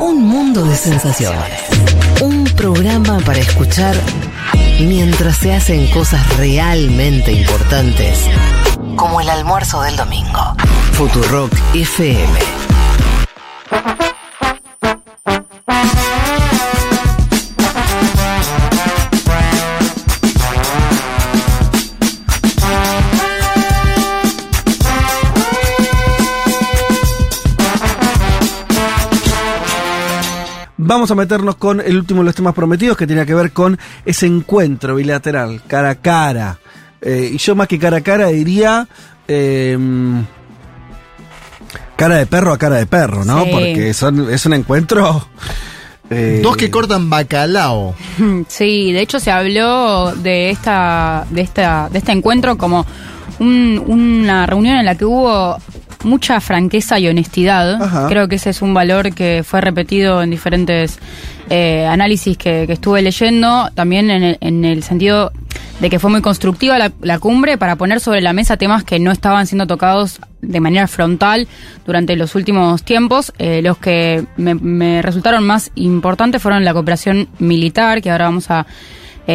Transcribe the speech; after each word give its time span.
Un 0.00 0.26
mundo 0.26 0.64
de 0.64 0.76
sensaciones. 0.76 1.60
Un 2.22 2.44
programa 2.44 3.18
para 3.20 3.38
escuchar 3.38 3.94
mientras 4.80 5.36
se 5.36 5.52
hacen 5.52 5.90
cosas 5.90 6.38
realmente 6.38 7.32
importantes, 7.32 8.24
como 8.96 9.20
el 9.20 9.28
almuerzo 9.28 9.82
del 9.82 9.96
domingo. 9.96 10.54
Futurock 10.92 11.52
FM. 11.74 12.69
Vamos 30.90 31.08
a 31.12 31.14
meternos 31.14 31.54
con 31.54 31.80
el 31.80 31.96
último 31.96 32.20
de 32.22 32.24
los 32.26 32.34
temas 32.34 32.52
prometidos 32.52 32.96
que 32.96 33.06
tiene 33.06 33.24
que 33.24 33.32
ver 33.32 33.52
con 33.52 33.78
ese 34.04 34.26
encuentro 34.26 34.96
bilateral, 34.96 35.62
cara 35.68 35.90
a 35.90 35.94
cara. 35.94 36.58
Eh, 37.00 37.30
y 37.32 37.38
yo 37.38 37.54
más 37.54 37.68
que 37.68 37.78
cara 37.78 37.98
a 37.98 38.00
cara 38.00 38.26
diría 38.26 38.88
eh, 39.28 39.78
cara 41.94 42.16
de 42.16 42.26
perro 42.26 42.52
a 42.52 42.58
cara 42.58 42.74
de 42.74 42.86
perro, 42.86 43.24
¿no? 43.24 43.44
Sí. 43.44 43.50
Porque 43.52 43.94
son, 43.94 44.32
es 44.32 44.44
un 44.46 44.54
encuentro... 44.54 45.28
eh, 46.10 46.40
Dos 46.42 46.56
que 46.56 46.72
cortan 46.72 47.08
bacalao. 47.08 47.94
Sí, 48.48 48.90
de 48.90 49.00
hecho 49.00 49.20
se 49.20 49.30
habló 49.30 50.12
de 50.16 50.50
esta, 50.50 51.24
de 51.30 51.42
esta, 51.42 51.88
de 51.88 51.98
este 52.00 52.10
encuentro 52.10 52.58
como 52.58 52.84
un- 53.38 53.80
una 53.86 54.44
reunión 54.44 54.76
en 54.76 54.86
la 54.86 54.96
que 54.96 55.04
hubo 55.04 55.56
mucha 56.02 56.40
franqueza 56.40 56.98
y 56.98 57.08
honestidad. 57.08 57.82
Ajá. 57.82 58.08
Creo 58.08 58.28
que 58.28 58.36
ese 58.36 58.50
es 58.50 58.62
un 58.62 58.74
valor 58.74 59.14
que 59.14 59.42
fue 59.44 59.60
repetido 59.60 60.22
en 60.22 60.30
diferentes 60.30 60.98
eh, 61.48 61.86
análisis 61.86 62.36
que, 62.36 62.66
que 62.66 62.72
estuve 62.72 63.02
leyendo, 63.02 63.70
también 63.74 64.10
en 64.10 64.22
el, 64.22 64.38
en 64.40 64.64
el 64.64 64.82
sentido 64.82 65.32
de 65.80 65.88
que 65.88 65.98
fue 65.98 66.10
muy 66.10 66.20
constructiva 66.20 66.78
la, 66.78 66.92
la 67.00 67.18
cumbre 67.18 67.56
para 67.56 67.76
poner 67.76 68.00
sobre 68.00 68.20
la 68.20 68.32
mesa 68.32 68.56
temas 68.56 68.84
que 68.84 68.98
no 68.98 69.10
estaban 69.10 69.46
siendo 69.46 69.66
tocados 69.66 70.20
de 70.42 70.60
manera 70.60 70.86
frontal 70.86 71.48
durante 71.86 72.16
los 72.16 72.34
últimos 72.34 72.82
tiempos. 72.82 73.32
Eh, 73.38 73.62
los 73.62 73.78
que 73.78 74.24
me, 74.36 74.54
me 74.54 75.02
resultaron 75.02 75.44
más 75.44 75.70
importantes 75.74 76.42
fueron 76.42 76.64
la 76.64 76.74
cooperación 76.74 77.28
militar, 77.38 78.02
que 78.02 78.10
ahora 78.10 78.26
vamos 78.26 78.50
a 78.50 78.66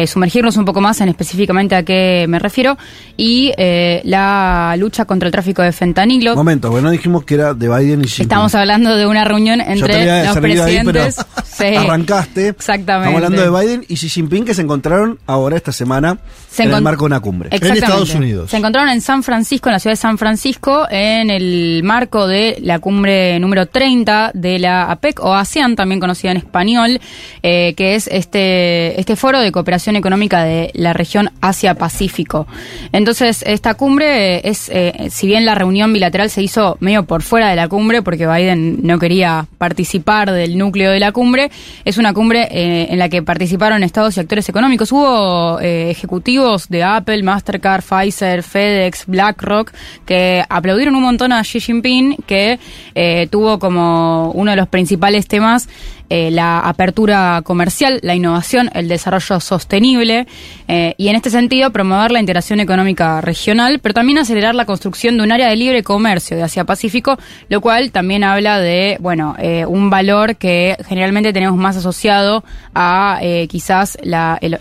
eh, 0.02 0.06
sumergirnos 0.06 0.56
un 0.56 0.64
poco 0.66 0.80
más 0.82 1.00
en 1.00 1.08
específicamente 1.08 1.74
a 1.74 1.82
qué 1.82 2.26
me 2.28 2.38
refiero, 2.38 2.76
y 3.16 3.52
eh, 3.56 4.02
la 4.04 4.74
lucha 4.78 5.06
contra 5.06 5.28
el 5.28 5.32
tráfico 5.32 5.62
de 5.62 5.72
fentanilo. 5.72 6.36
Momento, 6.36 6.70
bueno, 6.70 6.90
dijimos 6.90 7.24
que 7.24 7.34
era 7.34 7.54
de 7.54 7.66
Biden 7.66 8.02
y 8.02 8.04
Xi 8.04 8.22
Estamos 8.22 8.54
hablando 8.54 8.94
de 8.94 9.06
una 9.06 9.24
reunión 9.24 9.60
entre 9.60 10.24
los 10.26 10.36
ahí, 10.36 10.42
presidentes. 10.42 11.16
Sí. 11.44 11.64
Arrancaste. 11.76 12.48
Exactamente. 12.48 13.08
Estamos 13.08 13.24
hablando 13.24 13.58
de 13.58 13.66
Biden 13.66 13.84
y 13.88 13.94
Xi 13.94 14.08
Jinping 14.10 14.44
que 14.44 14.52
se 14.52 14.62
encontraron 14.62 15.18
ahora 15.26 15.56
esta 15.56 15.72
semana 15.72 16.18
Se 16.50 16.64
en 16.64 16.72
el 16.72 16.82
marco 16.82 17.04
de 17.04 17.06
una 17.06 17.20
cumbre. 17.20 17.48
Exactamente. 17.50 17.86
Estados 17.86 18.14
Unidos. 18.14 18.50
Se 18.50 18.58
encontraron 18.58 18.90
en 18.90 19.00
San 19.00 19.22
Francisco, 19.22 19.70
en 19.70 19.72
la 19.74 19.78
ciudad 19.78 19.92
de 19.92 19.96
San 19.96 20.18
Francisco, 20.18 20.86
en 20.90 21.30
el 21.30 21.82
marco 21.84 22.26
de 22.26 22.58
la 22.60 22.80
cumbre 22.80 23.38
número 23.38 23.66
30 23.66 24.32
de 24.34 24.58
la 24.58 24.90
APEC 24.90 25.20
o 25.20 25.34
ASEAN, 25.34 25.76
también 25.76 26.00
conocida 26.00 26.32
en 26.32 26.36
español, 26.36 27.00
eh, 27.42 27.74
que 27.76 27.94
es 27.94 28.08
este, 28.08 29.00
este 29.00 29.16
foro 29.16 29.40
de 29.40 29.52
cooperación 29.52 29.85
económica 29.94 30.42
de 30.42 30.72
la 30.74 30.92
región 30.92 31.30
Asia-Pacífico. 31.40 32.48
Entonces, 32.90 33.44
esta 33.46 33.74
cumbre 33.74 34.48
es, 34.48 34.68
eh, 34.70 35.08
si 35.10 35.28
bien 35.28 35.44
la 35.44 35.54
reunión 35.54 35.92
bilateral 35.92 36.30
se 36.30 36.42
hizo 36.42 36.76
medio 36.80 37.04
por 37.04 37.22
fuera 37.22 37.48
de 37.48 37.56
la 37.56 37.68
cumbre, 37.68 38.02
porque 38.02 38.26
Biden 38.26 38.80
no 38.82 38.98
quería 38.98 39.46
participar 39.58 40.32
del 40.32 40.58
núcleo 40.58 40.90
de 40.90 40.98
la 40.98 41.12
cumbre, 41.12 41.50
es 41.84 41.98
una 41.98 42.12
cumbre 42.12 42.48
eh, 42.50 42.88
en 42.90 42.98
la 42.98 43.08
que 43.08 43.22
participaron 43.22 43.82
estados 43.82 44.16
y 44.16 44.20
actores 44.20 44.48
económicos. 44.48 44.90
Hubo 44.92 45.60
eh, 45.60 45.90
ejecutivos 45.90 46.68
de 46.68 46.82
Apple, 46.82 47.22
Mastercard, 47.22 47.82
Pfizer, 47.82 48.42
FedEx, 48.42 49.04
BlackRock, 49.06 49.72
que 50.06 50.42
aplaudieron 50.48 50.94
un 50.94 51.02
montón 51.02 51.32
a 51.32 51.42
Xi 51.42 51.60
Jinping, 51.60 52.16
que 52.26 52.58
eh, 52.94 53.28
tuvo 53.30 53.58
como 53.58 54.30
uno 54.32 54.50
de 54.52 54.56
los 54.56 54.68
principales 54.68 55.26
temas 55.26 55.68
eh, 56.08 56.30
la 56.30 56.60
apertura 56.60 57.42
comercial, 57.44 57.98
la 58.02 58.14
innovación, 58.14 58.70
el 58.74 58.86
desarrollo 58.86 59.40
sostenible 59.40 60.26
eh, 60.68 60.94
y 60.98 61.08
en 61.08 61.16
este 61.16 61.30
sentido 61.30 61.72
promover 61.72 62.12
la 62.12 62.20
integración 62.20 62.60
económica 62.60 63.20
regional, 63.20 63.80
pero 63.80 63.94
también 63.94 64.18
acelerar 64.18 64.54
la 64.54 64.66
construcción 64.66 65.16
de 65.16 65.24
un 65.24 65.32
área 65.32 65.48
de 65.48 65.56
libre 65.56 65.82
comercio 65.82 66.36
de 66.36 66.44
Asia-Pacífico, 66.44 67.18
lo 67.48 67.60
cual 67.60 67.90
también 67.90 68.22
habla 68.22 68.60
de, 68.60 68.98
bueno, 69.00 69.34
eh, 69.38 69.66
un 69.66 69.90
valor 69.90 70.36
que 70.36 70.76
generalmente 70.88 71.32
tenemos 71.32 71.58
más 71.58 71.76
asociado 71.76 72.44
a 72.74 73.20
quizás 73.48 73.98
la, 74.02 74.38
el, 74.40 74.58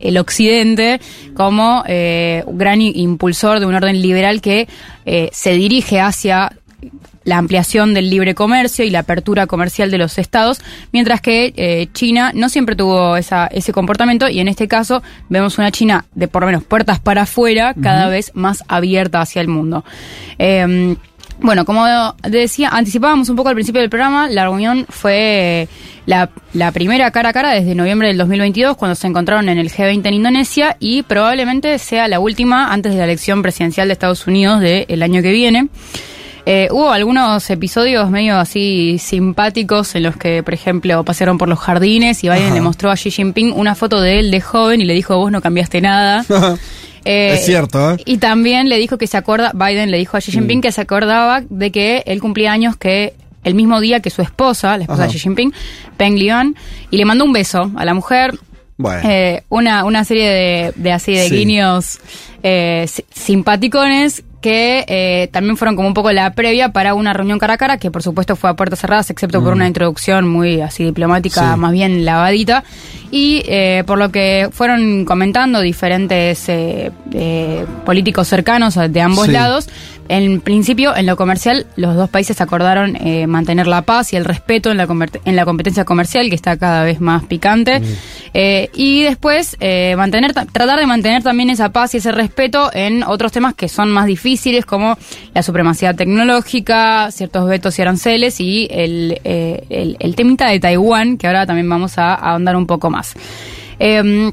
el 0.00 0.18
occidente 0.18 1.00
como 1.34 1.84
eh, 1.86 2.42
gran 2.48 2.80
impulsor 2.80 3.60
de 3.60 3.66
un 3.66 3.74
orden 3.74 4.00
liberal 4.02 4.40
que 4.40 4.66
se 5.32 5.52
dirige 5.52 6.00
hacia 6.00 6.52
la 7.30 7.38
ampliación 7.38 7.94
del 7.94 8.10
libre 8.10 8.34
comercio 8.34 8.84
y 8.84 8.90
la 8.90 8.98
apertura 8.98 9.46
comercial 9.46 9.92
de 9.92 9.98
los 9.98 10.18
estados, 10.18 10.60
mientras 10.92 11.20
que 11.20 11.54
eh, 11.56 11.86
China 11.92 12.32
no 12.34 12.48
siempre 12.48 12.74
tuvo 12.74 13.16
esa, 13.16 13.46
ese 13.46 13.72
comportamiento 13.72 14.28
y 14.28 14.40
en 14.40 14.48
este 14.48 14.66
caso 14.66 15.00
vemos 15.28 15.56
una 15.56 15.70
China 15.70 16.06
de 16.12 16.26
por 16.26 16.42
lo 16.42 16.46
menos 16.46 16.64
puertas 16.64 16.98
para 16.98 17.22
afuera 17.22 17.72
cada 17.80 18.08
vez 18.08 18.32
más 18.34 18.64
abierta 18.66 19.20
hacia 19.20 19.40
el 19.40 19.46
mundo. 19.46 19.84
Eh, 20.40 20.96
bueno, 21.42 21.64
como 21.64 21.86
decía, 22.28 22.68
anticipábamos 22.70 23.28
un 23.28 23.36
poco 23.36 23.48
al 23.48 23.54
principio 23.54 23.80
del 23.80 23.90
programa, 23.90 24.28
la 24.28 24.42
reunión 24.42 24.84
fue 24.88 25.68
la, 26.04 26.30
la 26.52 26.72
primera 26.72 27.10
cara 27.12 27.28
a 27.28 27.32
cara 27.32 27.52
desde 27.52 27.76
noviembre 27.76 28.08
del 28.08 28.18
2022, 28.18 28.76
cuando 28.76 28.96
se 28.96 29.06
encontraron 29.06 29.48
en 29.48 29.56
el 29.56 29.70
G20 29.70 30.06
en 30.06 30.14
Indonesia, 30.14 30.76
y 30.80 31.02
probablemente 31.02 31.78
sea 31.78 32.08
la 32.08 32.20
última 32.20 32.72
antes 32.72 32.92
de 32.92 32.98
la 32.98 33.04
elección 33.04 33.40
presidencial 33.40 33.88
de 33.88 33.92
Estados 33.92 34.26
Unidos 34.26 34.60
del 34.60 35.02
año 35.02 35.22
que 35.22 35.30
viene. 35.30 35.68
Eh, 36.46 36.68
hubo 36.70 36.90
algunos 36.90 37.48
episodios 37.50 38.10
medio 38.10 38.38
así 38.38 38.96
simpáticos 38.98 39.94
en 39.94 40.04
los 40.04 40.16
que, 40.16 40.42
por 40.42 40.54
ejemplo, 40.54 41.04
pasearon 41.04 41.38
por 41.38 41.48
los 41.48 41.58
jardines 41.58 42.24
y 42.24 42.28
Biden 42.28 42.46
Ajá. 42.46 42.54
le 42.54 42.60
mostró 42.60 42.90
a 42.90 42.94
Xi 42.96 43.10
Jinping 43.10 43.52
una 43.54 43.74
foto 43.74 44.00
de 44.00 44.18
él 44.20 44.30
de 44.30 44.40
joven 44.40 44.80
y 44.80 44.84
le 44.84 44.94
dijo, 44.94 45.16
vos 45.18 45.30
no 45.30 45.40
cambiaste 45.40 45.80
nada. 45.80 46.24
Eh, 47.06 47.32
Es 47.38 47.46
cierto, 47.46 47.92
¿eh? 47.94 47.96
Y 48.04 48.18
también 48.18 48.68
le 48.68 48.76
dijo 48.76 48.98
que 48.98 49.06
se 49.06 49.16
acuerda, 49.16 49.52
Biden 49.54 49.90
le 49.90 49.96
dijo 49.96 50.18
a 50.18 50.20
Xi 50.20 50.32
Jinping 50.32 50.58
Mm. 50.58 50.60
que 50.60 50.70
se 50.70 50.82
acordaba 50.82 51.40
de 51.48 51.70
que 51.72 52.02
él 52.04 52.20
cumplía 52.20 52.52
años 52.52 52.76
que 52.76 53.14
el 53.42 53.54
mismo 53.54 53.80
día 53.80 54.00
que 54.00 54.10
su 54.10 54.20
esposa, 54.20 54.76
la 54.76 54.82
esposa 54.84 55.04
Ajá. 55.04 55.10
de 55.10 55.14
Xi 55.14 55.18
Jinping, 55.20 55.54
Peng 55.96 56.16
Lyon, 56.18 56.56
y 56.90 56.98
le 56.98 57.06
mandó 57.06 57.24
un 57.24 57.32
beso 57.32 57.70
a 57.74 57.86
la 57.86 57.94
mujer. 57.94 58.38
Bueno. 58.76 59.00
Eh, 59.08 59.44
una, 59.48 59.84
una 59.84 60.04
serie 60.04 60.28
de, 60.28 60.72
de 60.76 60.92
así 60.92 61.12
de 61.14 61.26
Sí. 61.30 61.36
guiños 61.36 62.00
eh, 62.42 62.84
si- 62.86 63.04
simpaticones 63.10 64.22
que 64.40 64.84
eh, 64.88 65.28
también 65.32 65.56
fueron 65.56 65.76
como 65.76 65.86
un 65.88 65.94
poco 65.94 66.10
la 66.12 66.32
previa 66.32 66.70
para 66.72 66.94
una 66.94 67.12
reunión 67.12 67.38
cara 67.38 67.54
a 67.54 67.58
cara, 67.58 67.76
que 67.78 67.90
por 67.90 68.02
supuesto 68.02 68.36
fue 68.36 68.48
a 68.50 68.54
puertas 68.54 68.78
cerradas, 68.80 69.10
excepto 69.10 69.42
por 69.42 69.52
una 69.52 69.66
introducción 69.66 70.26
muy 70.28 70.60
así 70.62 70.84
diplomática, 70.84 71.42
Mm. 71.42 71.54
Sí. 71.54 71.60
más 71.60 71.72
bien 71.72 72.04
lavadita. 72.04 72.64
Y 73.10 73.42
eh, 73.46 73.82
por 73.86 73.98
lo 73.98 74.10
que 74.10 74.48
fueron 74.52 75.04
comentando 75.04 75.60
diferentes 75.60 76.48
eh, 76.48 76.90
eh, 77.12 77.66
políticos 77.84 78.28
cercanos 78.28 78.76
de 78.76 79.00
ambos 79.00 79.26
Sí. 79.26 79.32
lados, 79.32 79.68
en 80.08 80.40
principio, 80.40 80.96
en 80.96 81.06
lo 81.06 81.16
comercial, 81.16 81.66
los 81.76 81.94
dos 81.94 82.08
países 82.10 82.40
acordaron 82.40 82.96
eh, 82.96 83.26
mantener 83.28 83.66
la 83.68 83.82
paz 83.82 84.12
y 84.12 84.16
el 84.16 84.24
respeto 84.24 84.70
en 84.70 84.76
la, 84.76 84.88
en 85.24 85.36
la 85.36 85.44
competencia 85.44 85.84
comercial, 85.84 86.28
que 86.30 86.34
está 86.34 86.56
cada 86.56 86.82
vez 86.84 87.00
más 87.00 87.24
picante. 87.24 87.80
Eh, 88.34 88.70
y 88.74 89.02
después, 89.02 89.56
mantener 89.96 90.32
ta- 90.32 90.46
tratar 90.46 90.78
de 90.80 90.86
mantener 90.86 91.22
también 91.22 91.50
esa 91.50 91.68
paz 91.70 91.94
y 91.94 91.98
ese 91.98 92.10
respeto 92.12 92.70
en 92.72 93.02
otros 93.02 93.32
temas 93.32 93.54
que 93.54 93.68
son 93.68 93.90
más 93.90 94.06
difíciles, 94.06 94.29
como 94.66 94.96
la 95.34 95.42
supremacía 95.42 95.94
tecnológica, 95.94 97.10
ciertos 97.10 97.48
vetos 97.48 97.78
y 97.78 97.82
aranceles, 97.82 98.40
y 98.40 98.68
el, 98.70 99.20
eh, 99.24 99.96
el, 99.98 100.14
temita 100.14 100.48
de 100.48 100.60
Taiwán, 100.60 101.16
que 101.16 101.26
ahora 101.26 101.46
también 101.46 101.68
vamos 101.68 101.98
a 101.98 102.14
ahondar 102.14 102.56
un 102.56 102.66
poco 102.66 102.90
más. 102.90 103.14
Em, 103.78 104.32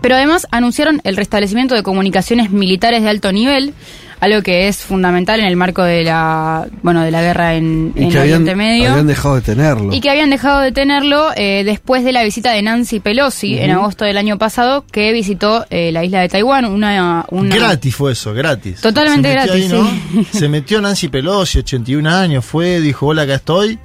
pero 0.00 0.14
además 0.14 0.46
anunciaron 0.50 1.00
el 1.04 1.16
restablecimiento 1.16 1.74
de 1.74 1.82
comunicaciones 1.82 2.50
militares 2.50 3.02
de 3.02 3.08
alto 3.08 3.32
nivel, 3.32 3.74
algo 4.20 4.42
que 4.42 4.68
es 4.68 4.78
fundamental 4.78 5.40
en 5.40 5.46
el 5.46 5.56
marco 5.56 5.82
de 5.82 6.04
la 6.04 6.66
bueno 6.82 7.02
de 7.02 7.10
la 7.10 7.22
guerra 7.22 7.54
en, 7.54 7.92
Y 7.96 8.04
en 8.04 8.10
que 8.10 8.18
habían, 8.18 8.42
Oriente 8.42 8.56
Medio. 8.56 8.90
habían 8.90 9.06
dejado 9.06 9.36
de 9.36 9.40
tenerlo. 9.42 9.92
Y 9.92 10.00
que 10.00 10.10
habían 10.10 10.30
dejado 10.30 10.60
de 10.60 10.72
tenerlo 10.72 11.30
eh, 11.36 11.62
después 11.64 12.04
de 12.04 12.12
la 12.12 12.22
visita 12.22 12.52
de 12.52 12.62
Nancy 12.62 13.00
Pelosi 13.00 13.58
en 13.58 13.70
agosto 13.70 14.04
del 14.04 14.16
año 14.16 14.38
pasado, 14.38 14.84
que 14.90 15.12
visitó 15.12 15.66
eh, 15.70 15.92
la 15.92 16.04
isla 16.04 16.20
de 16.20 16.28
Taiwán. 16.28 16.64
Una, 16.64 17.24
una 17.30 17.54
Gratis 17.54 17.94
fue 17.94 18.12
eso, 18.12 18.32
gratis. 18.34 18.80
Totalmente 18.80 19.30
gratis, 19.30 19.52
ahí, 19.52 19.68
¿no? 19.68 20.24
Se 20.32 20.48
metió 20.48 20.80
Nancy 20.80 21.08
Pelosi, 21.08 21.58
81 21.58 22.08
años, 22.08 22.44
fue, 22.44 22.80
dijo, 22.80 23.06
hola, 23.08 23.22
acá 23.22 23.34
estoy. 23.36 23.78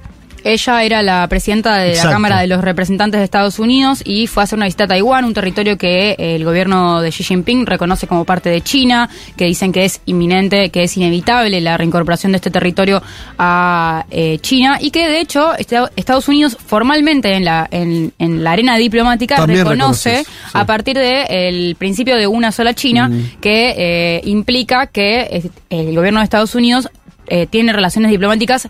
Ella 0.44 0.82
era 0.84 1.02
la 1.02 1.26
presidenta 1.28 1.76
de 1.76 1.88
Exacto. 1.90 2.08
la 2.08 2.14
Cámara 2.14 2.40
de 2.40 2.46
los 2.46 2.62
Representantes 2.62 3.18
de 3.18 3.24
Estados 3.24 3.58
Unidos 3.58 4.02
y 4.04 4.26
fue 4.26 4.42
a 4.42 4.44
hacer 4.44 4.56
una 4.58 4.66
visita 4.66 4.84
a 4.84 4.88
Taiwán, 4.88 5.24
un 5.24 5.34
territorio 5.34 5.76
que 5.78 6.10
eh, 6.10 6.36
el 6.36 6.44
gobierno 6.44 7.00
de 7.00 7.10
Xi 7.10 7.24
Jinping 7.24 7.66
reconoce 7.66 8.06
como 8.06 8.24
parte 8.24 8.50
de 8.50 8.60
China, 8.60 9.08
que 9.36 9.46
dicen 9.46 9.72
que 9.72 9.84
es 9.84 10.00
inminente, 10.06 10.70
que 10.70 10.84
es 10.84 10.96
inevitable 10.96 11.60
la 11.60 11.76
reincorporación 11.76 12.32
de 12.32 12.36
este 12.36 12.50
territorio 12.50 13.02
a 13.38 14.04
eh, 14.10 14.38
China 14.40 14.78
y 14.80 14.90
que 14.90 15.08
de 15.08 15.20
hecho 15.20 15.54
Esta- 15.56 15.90
Estados 15.96 16.28
Unidos 16.28 16.56
formalmente 16.64 17.34
en 17.34 17.44
la, 17.44 17.66
en, 17.70 18.12
en 18.18 18.44
la 18.44 18.52
arena 18.52 18.76
diplomática 18.76 19.36
También 19.36 19.64
reconoce 19.64 20.24
sí. 20.24 20.30
a 20.52 20.66
partir 20.66 20.96
del 20.98 21.74
principio 21.76 22.16
de 22.16 22.26
una 22.26 22.52
sola 22.52 22.74
China 22.74 23.10
que 23.40 23.74
eh, 23.76 24.20
implica 24.24 24.86
que 24.86 25.20
eh, 25.22 25.50
el 25.70 25.94
gobierno 25.96 26.20
de 26.20 26.24
Estados 26.24 26.54
Unidos 26.54 26.88
eh, 27.26 27.46
tiene 27.46 27.72
relaciones 27.72 28.10
diplomáticas 28.10 28.68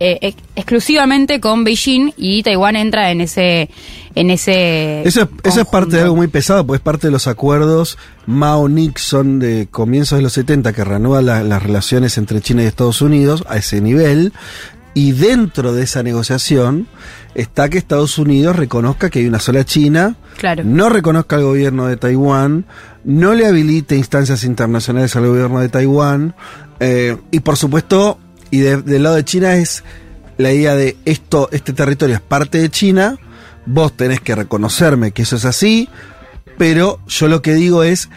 eh, 0.00 0.18
ex- 0.22 0.42
exclusivamente 0.56 1.40
con 1.40 1.64
Beijing 1.64 2.12
y 2.16 2.42
Taiwán 2.42 2.76
entra 2.76 3.10
en 3.10 3.20
ese 3.20 3.70
en 4.16 4.30
ese 4.30 5.02
Eso, 5.06 5.22
es- 5.22 5.28
eso 5.44 5.60
es 5.62 5.66
parte 5.66 5.96
de 5.96 6.02
algo 6.02 6.16
muy 6.16 6.28
pesado, 6.28 6.64
pues 6.66 6.78
es 6.78 6.82
parte 6.84 7.06
de 7.08 7.10
los 7.12 7.26
acuerdos 7.26 7.98
Mao-Nixon 8.26 9.38
de 9.40 9.68
comienzos 9.70 10.18
de 10.18 10.22
los 10.22 10.32
70 10.34 10.72
que 10.72 10.84
reanuda 10.84 11.22
la- 11.22 11.42
las 11.42 11.62
relaciones 11.62 12.16
entre 12.18 12.40
China 12.40 12.62
y 12.62 12.66
Estados 12.66 13.02
Unidos 13.02 13.44
a 13.48 13.56
ese 13.56 13.80
nivel. 13.80 14.32
Y 14.96 15.10
dentro 15.10 15.72
de 15.72 15.82
esa 15.82 16.04
negociación 16.04 16.86
está 17.34 17.68
que 17.68 17.78
Estados 17.78 18.16
Unidos 18.16 18.54
reconozca 18.54 19.10
que 19.10 19.18
hay 19.18 19.26
una 19.26 19.40
sola 19.40 19.64
China, 19.64 20.14
Claro. 20.38 20.62
no 20.64 20.88
reconozca 20.88 21.34
al 21.34 21.42
gobierno 21.42 21.86
de 21.88 21.96
Taiwán, 21.96 22.64
no 23.02 23.34
le 23.34 23.46
habilite 23.46 23.96
instancias 23.96 24.44
internacionales 24.44 25.16
al 25.16 25.26
gobierno 25.26 25.58
de 25.58 25.68
Taiwán, 25.68 26.36
eh, 26.78 27.16
y 27.32 27.40
por 27.40 27.56
supuesto, 27.56 28.18
y 28.56 28.60
de- 28.60 28.82
del 28.82 29.02
lado 29.02 29.16
de 29.16 29.24
China 29.24 29.54
es 29.56 29.82
la 30.38 30.52
idea 30.52 30.74
de 30.74 30.96
esto, 31.04 31.48
este 31.52 31.72
territorio 31.72 32.14
es 32.16 32.20
parte 32.20 32.58
de 32.58 32.68
China, 32.70 33.16
vos 33.66 33.96
tenés 33.96 34.20
que 34.20 34.34
reconocerme 34.34 35.12
que 35.12 35.22
eso 35.22 35.36
es 35.36 35.44
así, 35.44 35.88
pero 36.58 36.98
yo 37.08 37.28
lo 37.28 37.40
que 37.42 37.54
digo 37.54 37.82
es 37.82 38.08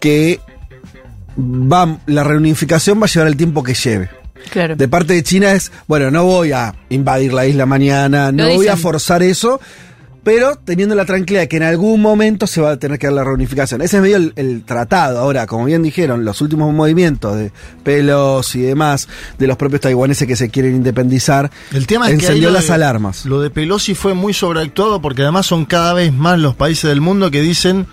que 0.00 0.40
va, 1.38 1.98
la 2.06 2.24
reunificación 2.24 3.00
va 3.00 3.06
a 3.06 3.08
llevar 3.08 3.28
el 3.28 3.36
tiempo 3.36 3.62
que 3.62 3.74
lleve. 3.74 4.10
Claro. 4.50 4.76
De 4.76 4.88
parte 4.88 5.12
de 5.14 5.22
China 5.22 5.52
es, 5.52 5.72
bueno, 5.88 6.10
no 6.10 6.24
voy 6.24 6.52
a 6.52 6.74
invadir 6.88 7.32
la 7.32 7.46
isla 7.46 7.66
mañana, 7.66 8.32
no 8.32 8.44
voy 8.54 8.68
a 8.68 8.76
forzar 8.76 9.22
eso, 9.22 9.60
pero 10.22 10.56
teniendo 10.56 10.94
la 10.94 11.04
tranquilidad 11.06 11.42
de 11.42 11.48
que 11.48 11.56
en 11.56 11.62
algún 11.62 12.02
momento 12.02 12.46
se 12.46 12.60
va 12.60 12.72
a 12.72 12.76
tener 12.78 12.98
que 12.98 13.06
dar 13.06 13.14
la 13.14 13.24
reunificación. 13.24 13.80
Ese 13.80 13.96
es 13.96 14.02
medio 14.02 14.16
el, 14.16 14.32
el 14.36 14.62
tratado. 14.64 15.18
Ahora, 15.20 15.46
como 15.46 15.64
bien 15.64 15.82
dijeron, 15.82 16.24
los 16.24 16.40
últimos 16.42 16.72
movimientos 16.74 17.36
de 17.36 17.50
pelos 17.82 18.54
y 18.54 18.60
demás, 18.60 19.08
de 19.38 19.46
los 19.46 19.56
propios 19.56 19.80
taiwaneses 19.80 20.26
que 20.28 20.36
se 20.36 20.50
quieren 20.50 20.74
independizar, 20.76 21.50
El 21.72 21.86
tema 21.86 22.08
es 22.08 22.14
encendió 22.14 22.50
las 22.50 22.66
de- 22.66 22.74
alarmas. 22.74 23.24
Lo 23.24 23.40
de 23.40 23.50
Pelosi 23.50 23.94
fue 23.94 24.14
muy 24.14 24.34
sobreactuado 24.34 25.00
porque 25.00 25.22
además 25.22 25.46
son 25.46 25.64
cada 25.64 25.94
vez 25.94 26.12
más 26.12 26.38
los 26.38 26.54
países 26.54 26.88
del 26.90 27.00
mundo 27.00 27.30
que 27.30 27.40
dicen 27.40 27.86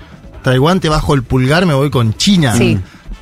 Taiwán 0.44 0.80
te 0.80 0.90
bajo 0.90 1.14
el 1.14 1.24
pulgar, 1.24 1.66
me 1.66 1.74
voy 1.74 1.90
con 1.90 2.14
China. 2.16 2.56
Sí. 2.58 2.78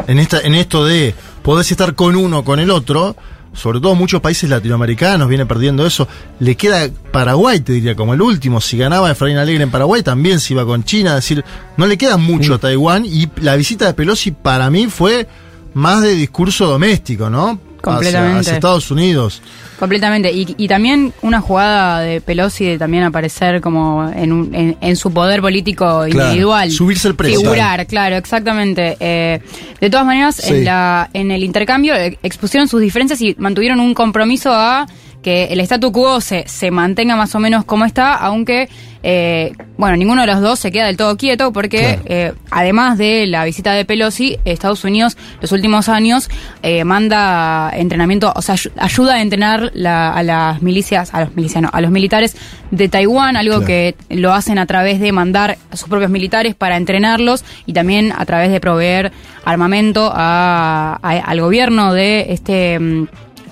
En 0.07 0.19
esta, 0.19 0.39
en 0.41 0.55
esto 0.55 0.85
de 0.85 1.13
podés 1.43 1.71
estar 1.71 1.93
con 1.95 2.15
uno 2.15 2.39
o 2.39 2.43
con 2.43 2.59
el 2.59 2.71
otro, 2.71 3.15
sobre 3.53 3.79
todo 3.79 3.95
muchos 3.95 4.21
países 4.21 4.49
latinoamericanos 4.49 5.29
viene 5.29 5.45
perdiendo 5.45 5.85
eso. 5.85 6.07
Le 6.39 6.55
queda 6.55 6.89
Paraguay, 7.11 7.59
te 7.59 7.73
diría, 7.73 7.95
como 7.95 8.13
el 8.13 8.21
último. 8.21 8.59
Si 8.59 8.77
ganaba 8.77 9.11
Efraín 9.11 9.37
Alegre 9.37 9.63
en 9.63 9.71
Paraguay, 9.71 10.01
también 10.01 10.39
se 10.39 10.53
iba 10.53 10.65
con 10.65 10.83
China. 10.83 11.11
Es 11.11 11.23
decir, 11.23 11.45
no 11.77 11.85
le 11.85 11.97
queda 11.97 12.17
mucho 12.17 12.55
a 12.55 12.57
Taiwán. 12.57 13.05
Y 13.05 13.29
la 13.41 13.55
visita 13.55 13.85
de 13.85 13.93
Pelosi 13.93 14.31
para 14.31 14.69
mí 14.69 14.87
fue 14.87 15.27
más 15.73 16.01
de 16.01 16.15
discurso 16.15 16.67
doméstico, 16.67 17.29
¿no? 17.29 17.59
Completamente. 17.91 18.39
hacia 18.39 18.53
Estados 18.53 18.89
Unidos. 18.91 19.41
Completamente. 19.79 20.31
Y, 20.31 20.55
y 20.57 20.67
también 20.67 21.13
una 21.21 21.41
jugada 21.41 21.99
de 21.99 22.21
Pelosi 22.21 22.65
de 22.65 22.77
también 22.77 23.03
aparecer 23.03 23.59
como 23.59 24.09
en, 24.15 24.31
un- 24.31 24.55
en, 24.55 24.77
en 24.79 24.95
su 24.95 25.11
poder 25.11 25.41
político 25.41 26.07
individual. 26.07 26.71
Subirse 26.71 27.07
el 27.09 27.15
precio. 27.15 27.39
Figurar, 27.41 27.85
claro, 27.87 28.15
exactamente. 28.15 28.95
Eh, 28.99 29.41
de 29.81 29.89
todas 29.89 30.05
maneras, 30.05 30.35
Sí. 30.35 30.53
en, 30.53 30.65
la, 30.65 31.09
en 31.13 31.31
el 31.31 31.43
intercambio 31.43 31.93
eh, 31.95 32.17
expusieron 32.23 32.67
sus 32.67 32.79
diferencias 32.81 33.19
y 33.21 33.35
mantuvieron 33.37 33.79
un 33.79 33.93
compromiso 33.93 34.51
a 34.53 34.85
que 35.23 35.45
el 35.45 35.59
statu 35.61 35.91
quo 35.91 36.21
se, 36.21 36.43
se 36.47 36.69
mantenga 36.69 37.15
más 37.15 37.33
o 37.33 37.39
menos 37.39 37.65
como 37.65 37.85
está, 37.85 38.13
aunque, 38.13 38.69
eh, 39.01 39.53
bueno, 39.77 39.97
ninguno 39.97 40.21
de 40.21 40.27
los 40.27 40.41
dos 40.41 40.59
se 40.59 40.71
queda 40.71 40.85
del 40.85 40.97
todo 40.97 41.17
quieto 41.17 41.51
porque, 41.51 41.99
eh, 42.05 42.33
además 42.51 42.97
de 42.97 43.25
la 43.25 43.43
visita 43.45 43.73
de 43.73 43.85
Pelosi, 43.85 44.37
Estados 44.45 44.83
Unidos 44.83 45.17
los 45.41 45.51
últimos 45.51 45.89
años 45.89 46.29
eh, 46.61 46.83
manda 46.83 47.71
entrenamiento, 47.73 48.31
o 48.35 48.41
sea, 48.41 48.55
ayu- 48.55 48.71
ayuda 48.77 49.15
a 49.15 49.21
entrenar 49.21 49.71
la- 49.73 50.13
a 50.13 50.21
las 50.23 50.61
milicias, 50.61 51.13
a 51.13 51.21
los 51.21 51.35
milicianos, 51.35 51.71
a 51.73 51.81
los 51.81 51.89
militares 51.91 52.35
de 52.71 52.89
Taiwán, 52.89 53.35
algo 53.37 53.55
Claro. 53.55 53.65
que 53.67 53.95
lo 54.09 54.33
hacen 54.33 54.57
a 54.59 54.65
través 54.65 54.99
de 54.99 55.11
mandar 55.11 55.57
a 55.71 55.75
sus 55.77 55.87
propios 55.89 56.11
militares 56.11 56.53
para 56.55 56.77
entrenarlos 56.77 57.43
y 57.65 57.73
también 57.73 58.11
a 58.17 58.25
través 58.25 58.51
de 58.51 58.59
proveer 58.59 59.11
armamento 59.45 60.11
a- 60.13 60.99
a- 61.01 61.09
al 61.19 61.41
gobierno 61.41 61.93
de 61.93 62.27
este 62.33 62.79
mm, 62.79 63.07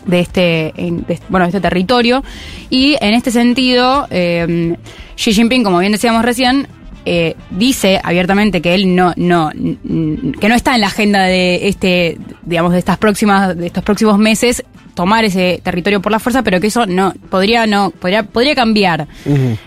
de 0.06 0.20
este 0.20 0.74
de- 0.76 1.20
bueno 1.30 1.46
de 1.46 1.50
este 1.50 1.62
territorio. 1.62 2.24
Y 2.70 2.96
en 3.02 3.14
este 3.14 3.32
sentido 3.32 4.08
eh, 4.10 4.76
Xi 5.16 5.34
Jinping 5.34 5.64
como 5.64 5.80
bien 5.80 5.92
decíamos 5.92 6.24
recién 6.26 6.68
eh, 7.06 7.36
dice 7.50 8.00
abiertamente 8.04 8.62
que 8.62 8.76
él 8.76 8.96
no 8.96 9.14
no 9.16 9.50
que 9.52 10.50
no 10.50 10.56
está 10.56 10.76
en 10.76 10.82
la 10.82 10.88
agenda 10.88 11.24
de 11.24 11.68
este 11.68 12.18
digamos 12.44 12.74
de 12.74 12.80
estas 12.80 12.98
próximas 12.98 13.58
de 13.58 13.68
estos 13.68 13.84
próximos 13.84 14.18
meses 14.20 14.64
tomar 14.94 15.24
ese 15.24 15.62
territorio 15.64 16.02
por 16.02 16.12
la 16.12 16.20
fuerza 16.20 16.44
pero 16.44 16.60
que 16.60 16.68
eso 16.68 16.86
no 16.86 17.14
podría 17.30 17.66
no 17.66 17.90
podría 17.92 18.24
podría 18.24 18.54
cambiar. 18.56 19.08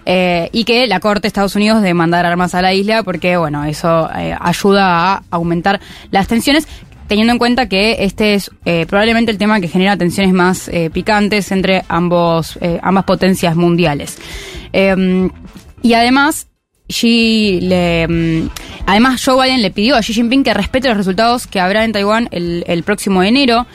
Eh, 0.06 0.48
y 0.52 0.64
que 0.64 0.86
la 0.86 1.00
corte 1.00 1.22
de 1.22 1.28
Estados 1.28 1.56
Unidos 1.56 1.82
de 1.82 1.92
mandar 1.94 2.24
armas 2.26 2.54
a 2.54 2.62
la 2.62 2.72
isla 2.74 3.02
porque 3.02 3.36
bueno 3.36 3.64
eso 3.64 4.08
eh, 4.16 4.36
ayuda 4.38 5.14
a 5.14 5.22
aumentar 5.30 5.80
las 6.12 6.28
tensiones 6.28 6.68
teniendo 7.06 7.32
en 7.32 7.38
cuenta 7.38 7.68
que 7.68 7.96
este 8.00 8.34
es 8.34 8.50
eh, 8.64 8.86
probablemente 8.88 9.30
el 9.30 9.38
tema 9.38 9.60
que 9.60 9.68
genera 9.68 9.96
tensiones 9.96 10.32
más 10.32 10.68
eh, 10.68 10.90
picantes 10.90 11.52
entre 11.52 11.84
ambos 11.88 12.58
eh, 12.60 12.78
ambas 12.82 13.04
potencias 13.04 13.56
mundiales. 13.56 14.18
Eh, 14.72 15.30
y 15.82 15.94
además 15.94 16.48
Xi 16.88 17.60
le, 17.62 18.06
mm, 18.08 18.50
además 18.86 19.24
Joe 19.24 19.42
Biden 19.44 19.62
le 19.62 19.70
pidió 19.70 19.96
a 19.96 20.00
Xi 20.00 20.14
Jinping 20.14 20.44
que 20.44 20.54
respete 20.54 20.88
los 20.88 20.96
resultados 20.96 21.46
que 21.46 21.60
habrá 21.60 21.84
en 21.84 21.92
Taiwán 21.92 22.28
el, 22.30 22.64
el 22.66 22.82
próximo 22.82 23.22
enero 23.22 23.66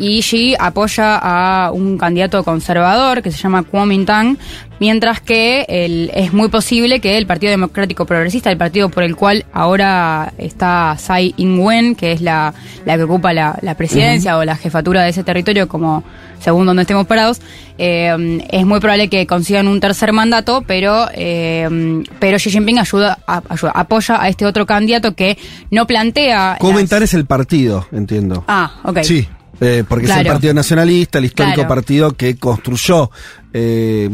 y 0.00 0.22
Xi 0.22 0.56
apoya 0.58 1.18
a 1.22 1.70
un 1.70 1.96
candidato 1.96 2.42
conservador 2.42 3.22
que 3.22 3.30
se 3.30 3.38
llama 3.38 3.62
Kuomintang, 3.62 4.36
mientras 4.80 5.20
que 5.20 5.64
el- 5.68 6.10
es 6.14 6.32
muy 6.32 6.48
posible 6.48 7.00
que 7.00 7.18
el 7.18 7.26
Partido 7.26 7.50
Democrático 7.50 8.04
Progresista, 8.06 8.50
el 8.50 8.56
partido 8.58 8.88
por 8.88 9.02
el 9.02 9.16
cual 9.16 9.44
ahora 9.52 10.32
está 10.38 10.94
Tsai 10.96 11.34
Ing-wen, 11.36 11.94
que 11.94 12.12
es 12.12 12.20
la, 12.20 12.54
la 12.84 12.96
que 12.96 13.02
ocupa 13.04 13.32
la, 13.32 13.58
la 13.62 13.74
presidencia 13.76 14.36
o 14.38 14.44
la 14.44 14.56
jefatura 14.56 15.02
de 15.02 15.10
ese 15.10 15.24
territorio, 15.24 15.68
como 15.68 16.04
según 16.40 16.66
donde 16.66 16.82
estemos 16.82 17.06
parados, 17.06 17.40
eh, 17.78 18.40
es 18.50 18.66
muy 18.66 18.78
probable 18.80 19.08
que 19.08 19.26
consigan 19.26 19.68
un 19.68 19.80
tercer 19.80 20.12
mandato, 20.12 20.62
pero 20.66 21.06
eh, 21.14 22.02
pero 22.20 22.36
Xi 22.38 22.50
Jinping 22.50 22.78
ayuda, 22.78 23.18
a- 23.26 23.42
ayuda, 23.48 23.72
apoya 23.74 24.22
a 24.22 24.28
este 24.28 24.44
otro 24.46 24.66
candidato 24.66 25.14
que 25.14 25.38
no 25.70 25.86
plantea... 25.86 26.56
Comentar 26.60 27.00
las- 27.00 27.10
es 27.10 27.14
el 27.14 27.24
partido, 27.26 27.86
entiendo. 27.92 28.44
Ah, 28.48 28.72
ok. 28.84 28.98
Sí. 29.02 29.26
Eh, 29.58 29.84
porque 29.88 30.04
es 30.04 30.14
el. 30.14 30.26
Partido 30.26 30.52
Nacionalista, 30.52 31.18
el 31.18 31.24
histórico 31.24 31.54
Claro. 31.54 31.68
partido 31.68 32.12
que 32.12 32.36
construyó 32.36 33.10
eh, 33.54 34.10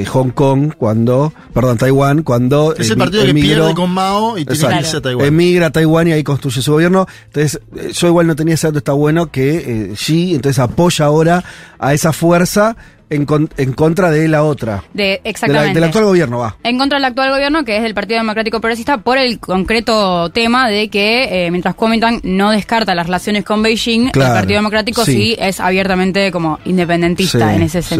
eh, 0.00 0.04
Hong 0.06 0.30
Kong 0.30 0.72
cuando, 0.78 1.32
perdón, 1.52 1.78
Taiwán, 1.78 2.22
cuando 2.22 2.74
Es 2.76 2.90
el 2.90 2.96
emi- 2.96 2.98
partido 3.00 3.24
que 3.26 3.34
pierde 3.34 3.74
con 3.74 3.90
Mao 3.90 4.38
y 4.38 4.44
tiene 4.44 4.54
Exacto. 4.54 4.76
que 4.76 4.80
irse 4.82 4.96
a 4.96 5.00
Taiwán. 5.00 5.26
Emigra 5.26 5.66
a 5.66 5.70
Taiwán 5.70 6.08
y 6.08 6.12
ahí 6.12 6.22
construye 6.24 6.62
su 6.62 6.72
gobierno. 6.72 7.06
Entonces, 7.26 7.60
eh, 7.76 7.90
yo 7.92 8.06
igual 8.08 8.26
no 8.26 8.36
tenía 8.36 8.54
ese 8.54 8.68
dato, 8.68 8.78
está 8.78 8.92
bueno 8.92 9.30
que 9.30 9.56
eh, 9.56 9.94
Xi 9.96 10.34
entonces 10.34 10.58
apoya 10.58 11.04
ahora 11.06 11.44
a 11.78 11.94
esa 11.94 12.12
fuerza 12.12 12.76
en, 13.10 13.26
con- 13.26 13.50
en 13.58 13.74
contra 13.74 14.10
de 14.10 14.26
la 14.26 14.42
otra. 14.42 14.84
De, 14.94 15.02
De 15.02 15.20
la- 15.22 15.30
exactamente. 15.30 15.74
del 15.74 15.84
actual 15.84 16.04
gobierno, 16.06 16.38
va. 16.38 16.56
En 16.62 16.78
contra 16.78 16.96
del 16.96 17.04
actual 17.04 17.30
gobierno, 17.30 17.62
que 17.62 17.76
es 17.76 17.84
el 17.84 17.92
Partido 17.92 18.18
Democrático 18.20 18.58
Progresista, 18.62 18.98
por 18.98 19.18
el 19.18 19.38
concreto 19.38 20.30
tema 20.30 20.70
de 20.70 20.88
que 20.88 21.46
eh, 21.46 21.50
mientras 21.50 21.74
Kuomintang 21.74 22.20
no 22.22 22.50
descarta 22.52 22.94
las 22.94 23.04
relaciones 23.06 23.44
con 23.44 23.62
Beijing, 23.62 24.08
Claro, 24.12 24.32
el 24.32 24.38
Partido 24.38 24.58
Democrático 24.60 25.04
sí. 25.04 25.12
sí. 25.12 25.36
es 25.38 25.60
abiertamente 25.60 26.32
como 26.32 26.58
independentista 26.64 27.50
Sí, 27.50 27.56
en 27.56 27.62
ese 27.62 27.82
sí. 27.82 27.96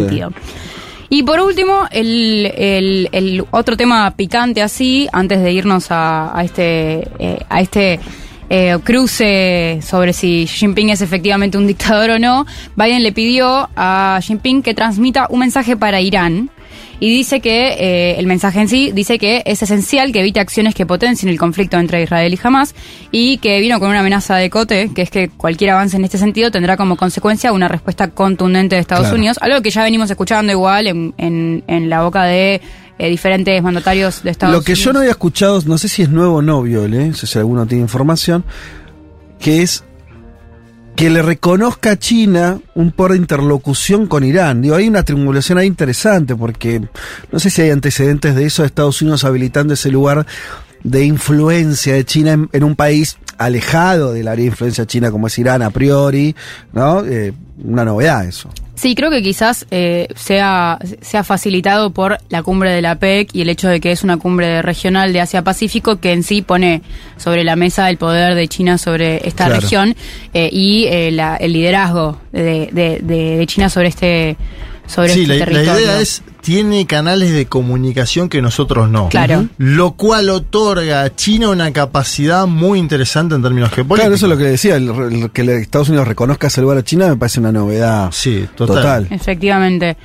Y 1.15 1.25
por 1.25 1.41
último, 1.41 1.87
el, 1.91 2.47
el- 2.57 3.09
el 3.13 3.45
otro 3.51 3.77
tema 3.77 4.11
picante 4.17 4.63
así, 4.63 5.09
antes 5.13 5.43
de 5.43 5.53
irnos 5.53 5.91
a, 5.91 6.35
a 6.35 6.43
este, 6.43 7.07
eh, 7.19 7.39
a 7.51 7.61
este 7.61 8.01
eh, 8.49 8.79
cruce 8.83 9.81
sobre 9.83 10.15
si 10.15 10.47
Xi 10.47 10.57
Jinping 10.61 10.89
es 10.89 11.03
efectivamente 11.03 11.59
un 11.59 11.67
dictador 11.67 12.09
o 12.13 12.19
no, 12.19 12.47
Biden 12.77 13.03
le 13.03 13.13
pidió 13.13 13.69
a 13.77 14.17
Xi 14.23 14.29
Jinping 14.29 14.63
que 14.63 14.73
transmita 14.73 15.27
un 15.29 15.41
mensaje 15.41 15.77
para 15.77 16.01
Irán 16.01 16.49
y 17.05 17.11
dice 17.11 17.41
que 17.41 17.75
eh, 17.81 18.15
el 18.21 18.29
mensaje 18.29 18.61
en 18.61 18.69
sí 18.69 18.93
dice 18.95 19.19
que 19.19 19.43
es 19.45 19.61
esencial 19.61 20.13
que 20.13 20.21
evite 20.21 20.39
acciones 20.39 20.73
que 20.73 20.87
potencien 20.87 21.29
el 21.29 21.37
conflicto 21.37 21.77
entre 21.77 22.01
Israel 22.01 22.33
y 22.33 22.39
Hamas 22.41 22.77
y 23.11 23.39
que 23.39 23.59
vino 23.61 23.81
con 23.81 23.91
una 23.91 23.99
amenaza 23.99 24.37
de 24.37 24.49
cote, 24.51 24.93
que 24.95 25.03
es 25.03 25.11
que 25.11 25.29
cualquier 25.29 25.71
avance 25.71 25.97
en 25.97 26.05
este 26.05 26.17
sentido 26.17 26.53
tendrá 26.53 26.77
como 26.77 26.97
consecuencia 26.97 27.53
una 27.53 27.67
respuesta 27.67 28.11
contundente 28.11 28.77
de 28.77 28.81
Estados 28.83 29.07
Claro. 29.07 29.17
Unidos, 29.17 29.39
algo 29.41 29.61
que 29.63 29.71
ya 29.71 29.83
venimos 29.83 30.09
escuchando 30.11 30.53
igual 30.53 30.87
en, 30.87 31.13
en, 31.19 31.65
en 31.67 31.91
la 31.91 32.03
boca 32.05 32.23
de 32.23 32.61
eh, 32.99 33.09
diferentes 33.11 33.61
mandatarios 33.65 34.23
de 34.23 34.31
Estados 34.31 34.55
Lo 34.55 34.63
que 34.63 34.71
Unidos. 34.75 34.85
yo 34.85 34.93
no 34.93 34.99
había 35.01 35.11
escuchado, 35.11 35.61
no 35.67 35.79
sé 35.79 35.89
si 35.89 36.03
es 36.03 36.09
nuevo 36.09 36.37
o 36.37 36.43
no, 36.43 36.63
Viole, 36.63 37.09
no 37.09 37.15
sé 37.15 37.27
si 37.27 37.37
alguno 37.37 37.67
tiene 37.67 37.83
información, 37.83 38.45
que 39.41 39.63
es 39.63 39.83
que 40.97 41.11
le 41.11 41.23
reconozca 41.23 41.93
a 41.93 41.99
China 41.99 42.61
un 42.75 42.93
por 42.93 43.13
de 43.13 43.19
interlocución 43.19 44.07
con 44.07 44.25
Irán. 44.25 44.63
Digo, 44.63 44.77
hay 44.77 44.89
una 44.89 45.03
triangulación 45.05 45.59
ahí 45.59 45.67
interesante, 45.67 46.37
porque 46.37 46.83
no 47.31 47.39
sé 47.39 47.51
si 47.51 47.63
hay 47.63 47.71
antecedentes 47.71 48.35
de 48.35 48.45
eso 48.45 48.63
de 48.63 48.67
Estados 48.67 49.01
Unidos 49.03 49.25
habilitando 49.25 49.75
ese 49.75 49.91
lugar 49.91 50.27
de 50.83 51.05
influencia 51.05 51.95
de 51.95 52.05
China 52.05 52.33
en, 52.33 52.49
en 52.53 52.65
un 52.65 52.77
país 52.77 53.17
alejado 53.39 54.13
del 54.13 54.29
área 54.29 54.45
de 54.45 54.51
influencia 54.51 54.87
china 54.87 55.11
como 55.11 55.27
es 55.27 55.39
Irán 55.39 55.63
a 55.63 55.71
priori, 55.71 56.35
¿no? 56.73 57.05
Eh, 57.05 57.33
una 57.63 57.85
novedad 57.85 58.25
eso. 58.25 58.51
Sí, 58.83 58.97
creo 58.97 59.11
que 59.13 59.23
quizás 59.23 59.65
eh, 59.71 60.09
sea, 60.17 60.77
sea 61.03 61.23
facilitado 61.23 61.91
por 61.93 62.19
la 62.31 62.43
cumbre 62.43 62.73
de 62.73 62.83
la 62.83 62.97
PEC 62.97 63.29
y 63.33 63.43
el 63.43 63.49
hecho 63.49 63.69
de 63.69 63.79
que 63.79 63.93
es 63.93 64.03
una 64.03 64.17
cumbre 64.17 64.61
regional 64.61 65.13
de 65.13 65.21
Asia-Pacífico 65.21 66.01
que 66.01 66.11
en 66.13 66.25
sí 66.25 66.43
pone 66.43 66.83
sobre 67.17 67.45
la 67.45 67.55
mesa 67.55 67.89
el 67.91 67.97
poder 67.97 68.35
de 68.35 68.49
China 68.49 68.79
sobre 68.79 69.19
esta 69.29 69.45
Claro. 69.47 69.61
región 69.61 69.95
eh, 70.35 70.51
y 70.53 70.87
eh, 70.87 71.13
la- 71.13 71.37
el 71.37 71.53
liderazgo 71.53 72.19
de, 72.33 72.71
de- 72.73 72.99
de- 73.01 73.37
de 73.37 73.47
China 73.47 73.69
sobre 73.69 73.87
este, 73.87 74.37
sobre 74.87 75.15
Sí, 75.15 75.23
este 75.23 75.51
la, 75.51 75.63
idea 75.63 76.01
es, 76.01 76.23
tiene 76.41 76.87
canales 76.87 77.33
de 77.33 77.47
comunicación 77.47 78.29
que 78.29 78.43
nosotros 78.43 78.89
no. 78.91 79.09
Claro. 79.09 79.47
Lo 79.59 79.93
cual 79.93 80.29
otorga 80.31 81.03
a 81.05 81.15
China 81.15 81.51
una 81.51 81.73
capacidad 81.73 82.47
muy 82.47 82.79
interesante 82.79 83.35
en 83.35 83.43
términos 83.43 83.71
geopolíticos. 83.71 84.01
Claro, 84.01 84.15
eso 84.15 84.27
es 84.27 84.31
lo 84.31 84.37
que 84.39 84.45
decía, 84.51 84.77
el- 84.77 84.89
el- 84.91 85.31
que 85.31 85.43
Estados 85.57 85.89
Unidos 85.89 86.09
reconozca 86.09 86.49
ese 86.49 86.61
lugar 86.61 86.79
a 86.79 86.83
China 86.85 87.09
me 87.09 87.17
parece 87.17 87.41
una 87.41 87.53
novedad 87.53 88.11
Sí, 88.13 88.47
total. 88.57 88.77
total. 88.77 89.07
Efectivamente. 89.11 89.97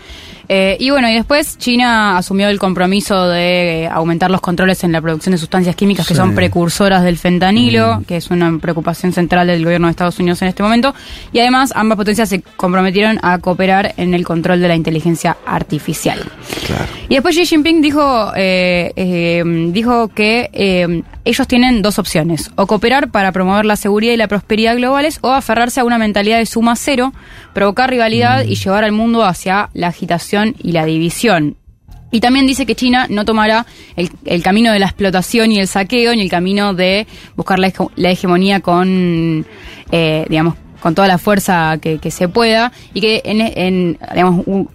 Eh, 0.49 0.77
y 0.79 0.89
bueno, 0.89 1.09
y 1.09 1.15
después 1.15 1.57
China 1.57 2.17
asumió 2.17 2.47
el 2.47 2.59
compromiso 2.59 3.27
de 3.27 3.83
eh, 3.83 3.87
aumentar 3.87 4.31
los 4.31 4.41
controles 4.41 4.83
en 4.83 4.91
la 4.91 5.01
producción 5.01 5.31
de 5.31 5.37
sustancias 5.37 5.75
químicas 5.75 6.07
que 6.07 6.15
son 6.15 6.35
precursoras 6.35 7.03
del 7.03 7.17
fentanilo, 7.17 8.01
que 8.07 8.17
es 8.17 8.29
una 8.29 8.57
preocupación 8.59 9.11
central 9.11 9.47
del 9.47 9.63
gobierno 9.63 9.87
de 9.87 9.91
Estados 9.91 10.19
Unidos 10.19 10.41
en 10.41 10.47
este 10.47 10.63
momento. 10.63 10.93
Y 11.33 11.39
además 11.39 11.73
ambas 11.75 11.97
potencias 11.97 12.29
se 12.29 12.41
comprometieron 12.41 13.19
a 13.21 13.39
cooperar 13.39 13.93
en 13.97 14.13
el 14.13 14.23
control 14.23 14.61
de 14.61 14.67
la 14.67 14.75
inteligencia 14.75 15.37
artificial. 15.45 16.19
Claro. 16.65 16.85
Y 17.09 17.15
después 17.15 17.35
Xi 17.35 17.45
Jinping 17.45 17.81
dijo, 17.81 18.31
eh, 18.35 18.93
eh, 18.95 19.43
dijo 19.71 20.07
que 20.09 21.03
ellos 21.27 21.47
tienen 21.47 21.81
dos 21.81 21.99
opciones, 21.99 22.51
o 22.55 22.65
cooperar 22.67 23.09
para 23.11 23.31
promover 23.31 23.65
la 23.65 23.75
seguridad 23.75 24.13
y 24.13 24.17
la 24.17 24.27
prosperidad 24.27 24.75
globales, 24.75 25.19
o 25.21 25.31
aferrarse 25.31 25.79
a 25.79 25.83
una 25.83 25.97
mentalidad 25.97 26.37
de 26.37 26.45
suma 26.45 26.75
cero, 26.75 27.13
provocar 27.53 27.89
rivalidad 27.89 28.43
y 28.45 28.55
llevar 28.55 28.83
al 28.83 28.91
mundo 28.91 29.23
hacia 29.25 29.69
la 29.73 29.87
agitación 29.87 30.55
y 30.61 30.71
la 30.71 30.85
división. 30.85 31.55
Y 32.09 32.21
también 32.21 32.47
dice 32.47 32.65
que 32.65 32.73
China 32.75 33.05
no 33.09 33.25
tomará 33.25 33.65
el, 33.97 34.09
el 34.25 34.41
camino 34.41 34.71
de 34.71 34.79
la 34.79 34.85
explotación 34.85 35.51
y 35.51 35.59
el 35.59 35.67
saqueo, 35.67 36.15
ni 36.15 36.21
el 36.21 36.29
camino 36.29 36.73
de 36.73 37.05
buscar 37.35 37.59
la, 37.59 37.67
hege- 37.67 37.91
la 37.97 38.09
hegemonía 38.11 38.61
con, 38.61 39.45
eh, 39.91 40.25
digamos, 40.29 40.55
con 40.79 40.95
toda 40.95 41.07
la 41.09 41.17
fuerza 41.17 41.77
que, 41.81 41.97
que 41.99 42.09
se 42.11 42.29
pueda, 42.29 42.71
y 42.93 43.01
que, 43.01 43.21
en, 43.25 43.41
en, 43.41 43.97
digamos, 44.13 44.47
un- 44.47 44.69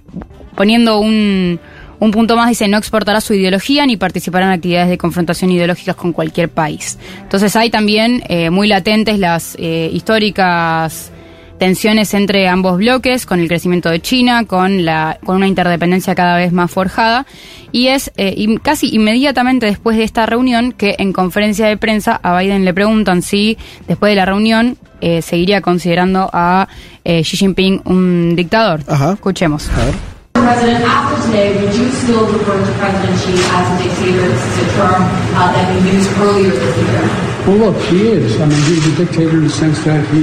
poniendo 0.55 0.99
un, 0.99 1.59
un 2.05 2.11
punto 2.11 2.37
más, 2.37 2.49
dice, 2.49 2.67
no 2.67 2.79
exportará 2.79 3.21
su 3.21 3.33
ideología 3.33 3.87
ni 3.87 3.97
participará 3.97 4.47
en 4.47 4.53
actividades 4.53 4.89
de 4.89 4.99
confrontación 4.99 5.53
ideológicas 5.53 5.95
con 5.95 6.13
cualquier 6.13 6.49
país. 6.49 6.99
Entonces 7.23 7.55
hay 7.55 7.71
también 7.71 8.25
eh, 8.29 8.51
muy 8.51 8.67
latentes 8.67 9.21
las 9.21 9.55
eh, 9.57 9.89
históricas 9.93 11.13
tensiones 11.59 12.13
entre 12.15 12.49
ambos 12.49 12.79
bloques, 12.79 13.25
con 13.25 13.39
el 13.39 13.47
crecimiento 13.47 13.89
de 13.89 14.01
China, 14.01 14.47
con, 14.47 14.85
la, 14.85 15.19
con 15.25 15.37
una 15.37 15.47
interdependencia 15.47 16.17
cada 16.17 16.37
vez 16.37 16.51
más 16.53 16.73
forjada, 16.73 17.25
y 17.71 17.87
es 17.87 18.11
eh, 18.17 18.35
casi 18.63 18.93
inmediatamente 18.93 19.67
después 19.67 19.97
de 19.97 20.03
esta 20.03 20.27
reunión 20.27 20.73
que 20.73 20.97
en 20.99 21.13
conferencia 21.13 21.69
de 21.69 21.77
prensa 21.77 22.19
a 22.21 22.37
Biden 22.37 22.65
le 22.65 22.75
preguntan 22.75 23.23
si 23.23 23.59
después 23.87 24.11
de 24.11 24.17
la 24.17 24.25
reunión 24.25 24.77
eh, 25.01 25.23
seguiría 25.23 25.61
considerando 25.61 26.29
a 26.33 26.67
eh, 27.05 27.23
Xi 27.23 27.37
Jinping 27.37 27.83
un 27.85 28.35
dictador. 28.35 28.81
Ajá. 28.89 29.13
Escuchemos. 29.13 29.71
A 29.71 29.85
ver. 29.85 30.12
President, 30.35 30.85
after 30.85 31.17
today, 31.27 31.55
would 31.61 31.75
you 31.75 31.89
still 31.91 32.27
refer 32.27 32.59
to 32.59 32.73
President 32.79 33.19
Xi 33.21 33.35
as 33.53 33.67
a 33.69 33.77
dictator? 33.83 34.29
This 34.29 34.43
is 34.43 34.59
a 34.65 34.77
term 34.77 35.03
uh, 35.37 35.53
that 35.53 35.67
we 35.75 35.91
used 35.93 36.11
earlier 36.19 36.51
this 36.51 36.77
year. 36.77 37.03
Well, 37.47 37.73
look, 37.73 37.83
he 37.91 38.09
is. 38.09 38.41
I 38.41 38.47
mean, 38.47 38.63
he's 38.63 38.87
a 38.87 38.97
dictator 39.05 39.39
in 39.39 39.45
the 39.45 39.51
sense 39.51 39.83
that 39.85 40.05
he, 40.09 40.23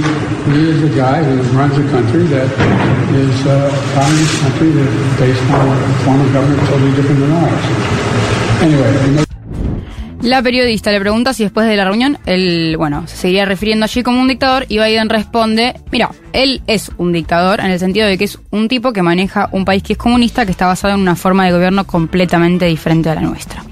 he 0.52 0.70
is 0.70 0.82
a 0.82 0.96
guy 0.96 1.22
who 1.22 1.36
runs 1.56 1.76
a 1.78 1.86
country 1.90 2.24
that 2.24 2.48
is 3.14 3.46
uh, 3.46 3.70
a 3.70 3.94
communist 3.94 4.40
country 4.40 4.70
that 4.70 5.18
based 5.18 5.42
on 5.52 5.68
a 5.68 6.04
form 6.04 6.20
of 6.20 6.32
government 6.32 6.68
totally 6.68 6.94
different 6.96 7.20
than 7.20 7.32
ours. 7.32 7.64
Anyway, 8.62 9.29
La 10.22 10.42
periodista 10.42 10.92
le 10.92 11.00
pregunta 11.00 11.32
si 11.32 11.44
después 11.44 11.66
de 11.66 11.76
la 11.76 11.84
reunión 11.84 12.18
él, 12.26 12.76
bueno, 12.76 13.06
se 13.06 13.16
seguiría 13.16 13.46
refiriendo 13.46 13.84
allí 13.84 14.02
como 14.02 14.20
un 14.20 14.28
dictador 14.28 14.66
y 14.68 14.78
Biden 14.78 15.08
responde, 15.08 15.80
mira, 15.90 16.10
él 16.34 16.60
es 16.66 16.90
un 16.98 17.12
dictador 17.12 17.60
en 17.60 17.70
el 17.70 17.78
sentido 17.78 18.06
de 18.06 18.18
que 18.18 18.24
es 18.24 18.38
un 18.50 18.68
tipo 18.68 18.92
que 18.92 19.00
maneja 19.00 19.48
un 19.52 19.64
país 19.64 19.82
que 19.82 19.94
es 19.94 19.98
comunista, 19.98 20.44
que 20.44 20.52
está 20.52 20.66
basado 20.66 20.94
en 20.94 21.00
una 21.00 21.16
forma 21.16 21.46
de 21.46 21.52
gobierno 21.52 21.86
completamente 21.86 22.66
diferente 22.66 23.08
a 23.08 23.14
la 23.14 23.22
nuestra. 23.22 23.64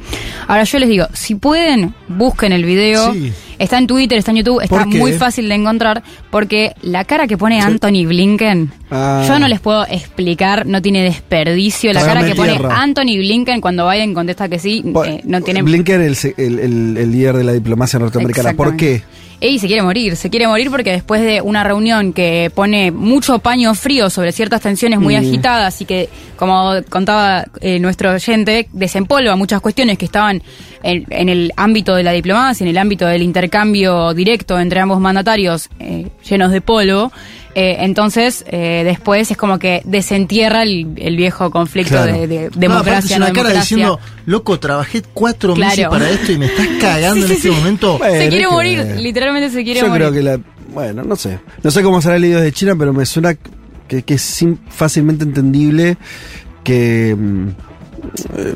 Ahora 0.46 0.64
yo 0.64 0.78
les 0.78 0.88
digo, 0.88 1.06
si 1.12 1.34
pueden, 1.34 1.94
busquen 2.08 2.52
el 2.52 2.64
video. 2.64 3.12
Sí. 3.12 3.30
Está 3.58 3.78
en 3.78 3.86
Twitter, 3.86 4.16
está 4.18 4.30
en 4.30 4.38
YouTube, 4.38 4.60
está 4.62 4.86
muy 4.86 5.12
fácil 5.12 5.48
de 5.48 5.54
encontrar 5.56 6.02
porque 6.30 6.74
la 6.82 7.04
cara 7.04 7.26
que 7.26 7.36
pone 7.36 7.60
Anthony 7.60 8.06
Blinken, 8.06 8.70
Ah. 8.90 9.24
yo 9.28 9.38
no 9.38 9.48
les 9.48 9.60
puedo 9.60 9.84
explicar, 9.86 10.64
no 10.66 10.80
tiene 10.80 11.02
desperdicio. 11.02 11.92
La 11.92 12.00
Trágame 12.02 12.20
cara 12.20 12.32
que 12.32 12.36
pone 12.36 12.52
tierra. 12.54 12.80
Anthony 12.82 13.18
Blinken 13.18 13.60
cuando 13.60 13.88
Biden 13.88 14.14
contesta 14.14 14.48
que 14.48 14.58
sí, 14.58 14.82
eh, 15.06 15.20
no 15.24 15.40
tiene 15.42 15.62
Blinken, 15.62 16.00
el, 16.02 16.16
el, 16.36 16.58
el- 16.58 16.96
el 16.96 17.12
líder 17.12 17.36
de 17.36 17.44
la 17.44 17.52
diplomacia 17.52 17.98
norteamericana. 17.98 18.54
¿Por 18.54 18.76
qué? 18.76 19.02
Y 19.40 19.60
se 19.60 19.68
quiere 19.68 19.82
morir, 19.82 20.16
se 20.16 20.30
quiere 20.30 20.48
morir 20.48 20.68
porque 20.68 20.90
después 20.90 21.22
de 21.22 21.40
una 21.40 21.62
reunión 21.62 22.12
que 22.12 22.50
pone 22.52 22.90
mucho 22.90 23.38
paño 23.38 23.72
frío 23.74 24.10
sobre 24.10 24.32
ciertas 24.32 24.60
tensiones 24.62 24.98
muy 24.98 25.14
agitadas 25.14 25.80
y 25.80 25.84
que, 25.84 26.08
como 26.36 26.72
contaba 26.88 27.44
eh, 27.60 27.78
nuestro 27.78 28.10
oyente, 28.12 28.66
desempolva 28.72 29.36
muchas 29.36 29.60
cuestiones 29.60 29.96
que 29.96 30.06
estaban 30.06 30.42
en, 30.82 31.06
en 31.10 31.28
el 31.28 31.52
ámbito 31.56 31.94
de 31.94 32.02
la 32.02 32.10
diplomacia, 32.10 32.64
en 32.64 32.70
el 32.70 32.78
ámbito 32.78 33.06
del 33.06 33.22
intercambio 33.22 33.47
directo 34.14 34.58
entre 34.60 34.80
ambos 34.80 35.00
mandatarios 35.00 35.68
eh, 35.78 36.08
llenos 36.28 36.50
de 36.52 36.60
polvo. 36.60 37.10
eh, 37.54 37.78
entonces, 37.80 38.44
eh, 38.48 38.82
después 38.84 39.30
es 39.30 39.36
como 39.36 39.58
que 39.58 39.82
desentierra 39.84 40.62
el, 40.62 40.92
el 40.96 41.16
viejo 41.16 41.50
conflicto 41.50 41.94
Claro. 41.94 42.12
de, 42.12 42.26
de 42.28 42.50
No, 42.50 42.56
democracia. 42.60 43.14
es 43.16 43.20
no 43.20 43.26
una 43.26 43.32
cara 43.34 43.48
democracia. 43.48 43.60
diciendo, 43.76 44.00
loco, 44.26 44.58
trabajé 44.60 45.02
cuatro 45.14 45.54
Claro. 45.54 45.70
meses 45.70 45.88
para 45.88 46.10
esto 46.10 46.32
y 46.32 46.38
me 46.38 46.46
estás 46.46 46.66
cagando 46.80 47.14
Sí, 47.14 47.20
en 47.22 47.28
sí, 47.28 47.34
este 47.34 47.48
sí. 47.48 47.54
momento. 47.54 47.98
Bueno, 47.98 48.14
se 48.14 48.28
quiere 48.28 48.44
que- 48.44 48.50
morir, 48.52 48.86
literalmente 48.98 49.50
se 49.50 49.64
quiere 49.64 49.80
Yo 49.80 49.88
morir. 49.88 50.08
creo 50.08 50.12
que 50.12 50.22
la. 50.22 50.40
Bueno, 50.72 51.02
no 51.02 51.16
sé. 51.16 51.38
No 51.62 51.70
sé 51.70 51.82
cómo 51.82 52.00
será 52.02 52.16
el 52.16 52.22
líder 52.22 52.42
de 52.42 52.52
China, 52.52 52.74
pero 52.78 52.92
me 52.92 53.06
suena 53.06 53.34
que, 53.88 54.02
que 54.02 54.14
es 54.14 54.44
fácilmente 54.68 55.24
entendible 55.24 55.96
que. 56.62 57.16
mm, 57.18 57.48
eh, 58.36 58.54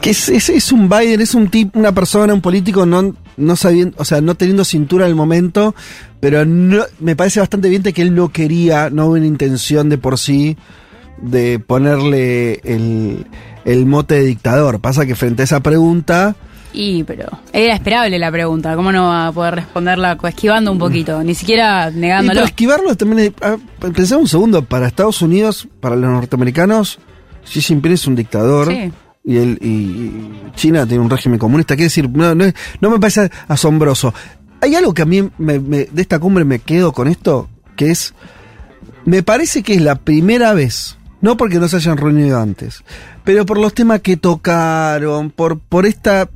que 0.00 0.10
es, 0.10 0.28
es- 0.28 0.50
es 0.50 0.72
un 0.72 0.88
Biden, 0.88 1.20
es 1.22 1.34
un 1.34 1.48
tipo, 1.48 1.78
una 1.78 1.92
persona, 1.92 2.34
un 2.34 2.40
político 2.42 2.84
no, 2.84 3.14
no 3.36 3.56
sabiendo, 3.56 3.96
o 3.98 4.04
sea, 4.04 4.20
no 4.20 4.34
teniendo 4.34 4.64
cintura 4.64 5.04
en 5.06 5.10
el 5.10 5.16
momento, 5.16 5.74
pero 6.20 6.44
no, 6.44 6.82
me 7.00 7.16
parece 7.16 7.40
bastante 7.40 7.68
evidente 7.68 7.92
que 7.92 8.02
él 8.02 8.14
no 8.14 8.30
quería, 8.30 8.90
no 8.90 9.06
hubo 9.06 9.12
una 9.14 9.26
intención 9.26 9.88
de 9.88 9.98
por 9.98 10.18
sí 10.18 10.56
de 11.20 11.58
ponerle 11.58 12.60
el, 12.64 13.26
el 13.64 13.86
mote 13.86 14.14
de 14.16 14.22
dictador. 14.26 14.80
Pasa 14.80 15.06
que 15.06 15.14
frente 15.14 15.42
a 15.42 15.44
esa 15.44 15.60
pregunta, 15.60 16.34
Y, 16.72 17.04
pero 17.04 17.28
era 17.52 17.74
esperable 17.74 18.18
la 18.18 18.32
pregunta. 18.32 18.74
¿Cómo 18.74 18.90
no 18.90 19.04
va 19.08 19.28
a 19.28 19.32
poder 19.32 19.54
responderla 19.54 20.16
co- 20.16 20.26
esquivando 20.26 20.72
un 20.72 20.78
poquito? 20.78 21.22
Ni 21.22 21.34
siquiera 21.36 21.90
Y 21.94 21.98
negándolo. 21.98 22.40
para 22.40 22.46
esquivarlo 22.48 22.96
también. 22.96 23.28
es- 23.28 23.32
ah, 23.42 23.56
Pensemos 23.78 24.22
un 24.22 24.28
segundo, 24.28 24.64
para 24.64 24.88
Estados 24.88 25.22
Unidos, 25.22 25.68
para 25.80 25.94
los 25.94 26.10
norteamericanos, 26.10 26.98
Xi 27.44 27.60
Jinping 27.60 27.92
es 27.92 28.06
un 28.08 28.16
dictador. 28.16 28.68
Sí. 28.68 28.90
Y, 29.24 29.38
él, 29.38 29.58
y 29.62 30.52
China 30.54 30.86
tiene 30.86 31.02
un 31.02 31.08
régimen 31.10 31.38
comunista. 31.38 31.74
Quiere 31.76 31.86
decir, 31.86 32.10
no, 32.10 32.34
no, 32.34 32.44
no 32.80 32.90
me 32.90 32.98
parece 32.98 33.30
asombroso. 33.48 34.12
Hay 34.60 34.74
algo 34.74 34.92
que 34.94 35.02
a 35.02 35.06
mí 35.06 35.28
me- 35.38 35.58
de 35.58 35.90
esta 36.02 36.18
cumbre 36.18 36.44
me 36.44 36.58
quedo 36.58 36.92
con 36.92 37.08
esto, 37.08 37.48
que 37.76 37.90
es. 37.90 38.14
Me 39.06 39.22
parece 39.22 39.62
que 39.62 39.74
es 39.74 39.80
la 39.82 39.96
primera 39.96 40.52
vez, 40.54 40.98
no 41.20 41.36
porque 41.36 41.58
no 41.58 41.68
se 41.68 41.76
hayan 41.76 41.96
reunido 41.96 42.38
antes, 42.40 42.84
pero 43.24 43.44
por 43.46 43.58
los 43.58 43.74
temas 43.74 44.00
que 44.00 44.16
tocaron, 44.16 45.30
por, 45.30 45.58
por 45.58 45.84
esta 45.86 46.28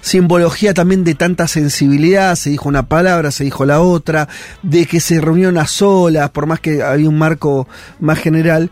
simbología 0.00 0.74
también 0.74 1.04
de 1.04 1.14
tanta 1.14 1.46
sensibilidad, 1.48 2.34
se 2.36 2.50
dijo 2.50 2.68
una 2.68 2.88
palabra, 2.88 3.30
se 3.30 3.44
dijo 3.44 3.64
la 3.64 3.80
otra, 3.80 4.28
de 4.62 4.86
que 4.86 5.00
se 5.00 5.20
reunieron 5.20 5.58
a 5.58 5.66
solas, 5.66 6.30
por 6.30 6.46
más 6.46 6.60
que 6.60 6.82
había 6.82 7.08
un 7.08 7.18
marco 7.18 7.68
más 8.00 8.18
general, 8.18 8.70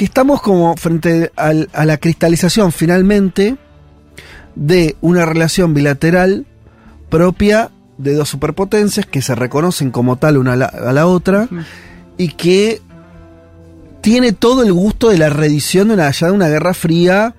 que 0.00 0.06
estamos 0.06 0.40
como 0.40 0.74
frente 0.78 1.30
al- 1.36 1.68
a 1.74 1.84
la 1.84 1.98
cristalización 1.98 2.72
finalmente 2.72 3.58
de 4.54 4.96
una 5.02 5.26
relación 5.26 5.74
bilateral 5.74 6.46
propia 7.10 7.70
de 7.98 8.14
dos 8.14 8.30
superpotencias 8.30 9.04
que 9.04 9.20
se 9.20 9.34
reconocen 9.34 9.90
como 9.90 10.16
tal 10.16 10.38
una 10.38 10.54
a 10.54 10.56
la, 10.56 10.64
a 10.64 10.92
la 10.94 11.06
otra 11.06 11.48
y 12.16 12.28
que 12.28 12.80
tiene 14.00 14.32
todo 14.32 14.62
el 14.62 14.72
gusto 14.72 15.10
de 15.10 15.18
la 15.18 15.28
reedición 15.28 15.88
de 15.88 15.94
una, 15.94 16.10
ya 16.10 16.28
de 16.28 16.32
una 16.32 16.48
guerra 16.48 16.72
fría 16.72 17.34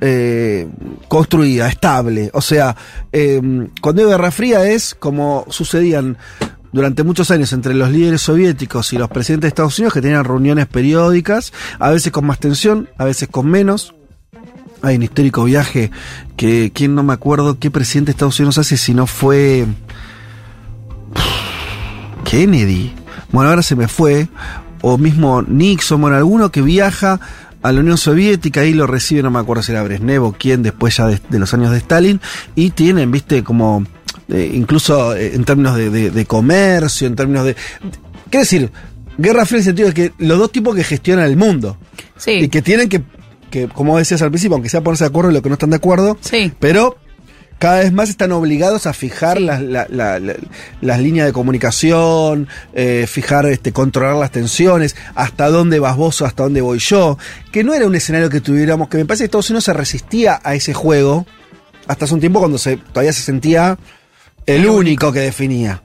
eh, 0.00 0.68
construida, 1.08 1.68
estable. 1.68 2.30
O 2.32 2.40
sea, 2.40 2.74
eh, 3.12 3.38
cuando 3.82 4.00
digo 4.00 4.10
guerra 4.12 4.30
fría 4.30 4.64
es 4.64 4.94
como 4.94 5.44
sucedían 5.50 6.16
durante 6.72 7.02
muchos 7.02 7.30
años 7.30 7.52
entre 7.52 7.74
los 7.74 7.90
líderes 7.90 8.22
soviéticos 8.22 8.92
y 8.92 8.98
los 8.98 9.10
presidentes 9.10 9.42
de 9.42 9.48
Estados 9.48 9.78
Unidos 9.78 9.94
que 9.94 10.00
tenían 10.00 10.24
reuniones 10.24 10.66
periódicas, 10.66 11.52
a 11.78 11.90
veces 11.90 12.12
con 12.12 12.26
más 12.26 12.38
tensión, 12.38 12.88
a 12.98 13.04
veces 13.04 13.28
con 13.28 13.46
menos. 13.46 13.94
Hay 14.80 14.96
un 14.96 15.02
histórico 15.02 15.44
viaje 15.44 15.90
que, 16.36 16.72
quién 16.74 16.94
no 16.94 17.02
me 17.02 17.12
acuerdo 17.12 17.58
qué 17.58 17.70
presidente 17.70 18.06
de 18.06 18.12
Estados 18.12 18.40
Unidos 18.40 18.58
hace, 18.58 18.76
si 18.76 18.94
no 18.94 19.06
fue 19.06 19.66
Kennedy. 22.24 22.92
Bueno, 23.30 23.50
ahora 23.50 23.62
se 23.62 23.76
me 23.76 23.86
fue. 23.86 24.28
O 24.84 24.98
mismo 24.98 25.42
Nixon, 25.42 26.00
bueno, 26.00 26.16
alguno 26.16 26.50
que 26.50 26.60
viaja 26.60 27.20
a 27.62 27.70
la 27.70 27.78
Unión 27.78 27.96
Soviética 27.96 28.64
y 28.64 28.74
lo 28.74 28.88
recibe, 28.88 29.22
no 29.22 29.30
me 29.30 29.38
acuerdo 29.38 29.62
si 29.62 29.70
era 29.70 29.84
Brezhnev 29.84 30.24
o 30.24 30.32
quién, 30.32 30.64
después 30.64 30.96
ya 30.96 31.06
de, 31.06 31.20
de 31.28 31.38
los 31.38 31.54
años 31.54 31.70
de 31.70 31.78
Stalin, 31.78 32.20
y 32.56 32.70
tienen, 32.70 33.12
viste, 33.12 33.44
como, 33.44 33.84
eh, 34.32 34.50
incluso 34.54 35.14
eh, 35.14 35.34
en 35.34 35.44
términos 35.44 35.76
de, 35.76 35.90
de- 35.90 36.10
de 36.10 36.26
comercio, 36.26 37.06
en 37.06 37.14
términos 37.16 37.44
de... 37.44 37.54
¿Qué 38.30 38.38
decir? 38.38 38.70
Guerra 39.18 39.44
fría 39.46 39.58
en 39.58 39.60
el 39.60 39.64
sentido 39.64 39.88
de 39.88 39.94
que 39.94 40.12
los 40.18 40.38
dos 40.38 40.50
tipos 40.50 40.74
que 40.74 40.82
gestionan 40.84 41.26
el 41.26 41.36
mundo. 41.36 41.76
Sí. 42.16 42.32
Y 42.32 42.48
que 42.48 42.62
tienen 42.62 42.88
que, 42.88 43.02
que, 43.50 43.68
como 43.68 43.98
decías 43.98 44.22
al 44.22 44.30
principio, 44.30 44.54
aunque 44.54 44.70
sea 44.70 44.80
ponerse 44.80 45.04
de 45.04 45.08
acuerdo 45.08 45.30
en 45.30 45.34
lo 45.36 45.42
que 45.42 45.48
no 45.50 45.54
están 45.54 45.70
de 45.70 45.76
acuerdo, 45.76 46.16
Sí. 46.22 46.50
pero 46.58 46.96
cada 47.58 47.78
vez 47.80 47.92
más 47.92 48.08
están 48.08 48.32
obligados 48.32 48.86
a 48.86 48.92
fijar 48.92 49.36
Sí. 49.38 49.44
las, 49.44 49.60
la- 49.62 49.86
la- 49.90 50.18
la- 50.18 50.34
las 50.80 50.98
líneas 51.00 51.26
de 51.26 51.32
comunicación, 51.32 52.48
eh, 52.74 53.06
fijar, 53.08 53.46
este, 53.46 53.72
controlar 53.72 54.16
las 54.16 54.30
tensiones, 54.32 54.96
hasta 55.14 55.48
dónde 55.48 55.78
vas 55.78 55.96
vos 55.96 56.20
o 56.22 56.26
hasta 56.26 56.42
dónde 56.44 56.60
voy 56.60 56.78
yo, 56.78 57.18
que 57.52 57.62
no 57.62 57.74
era 57.74 57.86
un 57.86 57.94
escenario 57.94 58.30
que 58.30 58.40
tuviéramos, 58.40 58.88
que 58.88 58.96
me 58.96 59.04
parece 59.04 59.22
que 59.22 59.26
Estados 59.26 59.50
Unidos 59.50 59.64
se 59.64 59.72
resistía 59.74 60.40
a 60.42 60.54
ese 60.54 60.72
juego 60.74 61.26
hasta 61.86 62.04
hace 62.06 62.14
un 62.14 62.20
tiempo 62.20 62.38
cuando 62.40 62.58
se, 62.58 62.78
todavía 62.78 63.12
se 63.12 63.22
sentía 63.22 63.78
el 64.46 64.66
único 64.66 65.12
que 65.12 65.20
definía. 65.20 65.82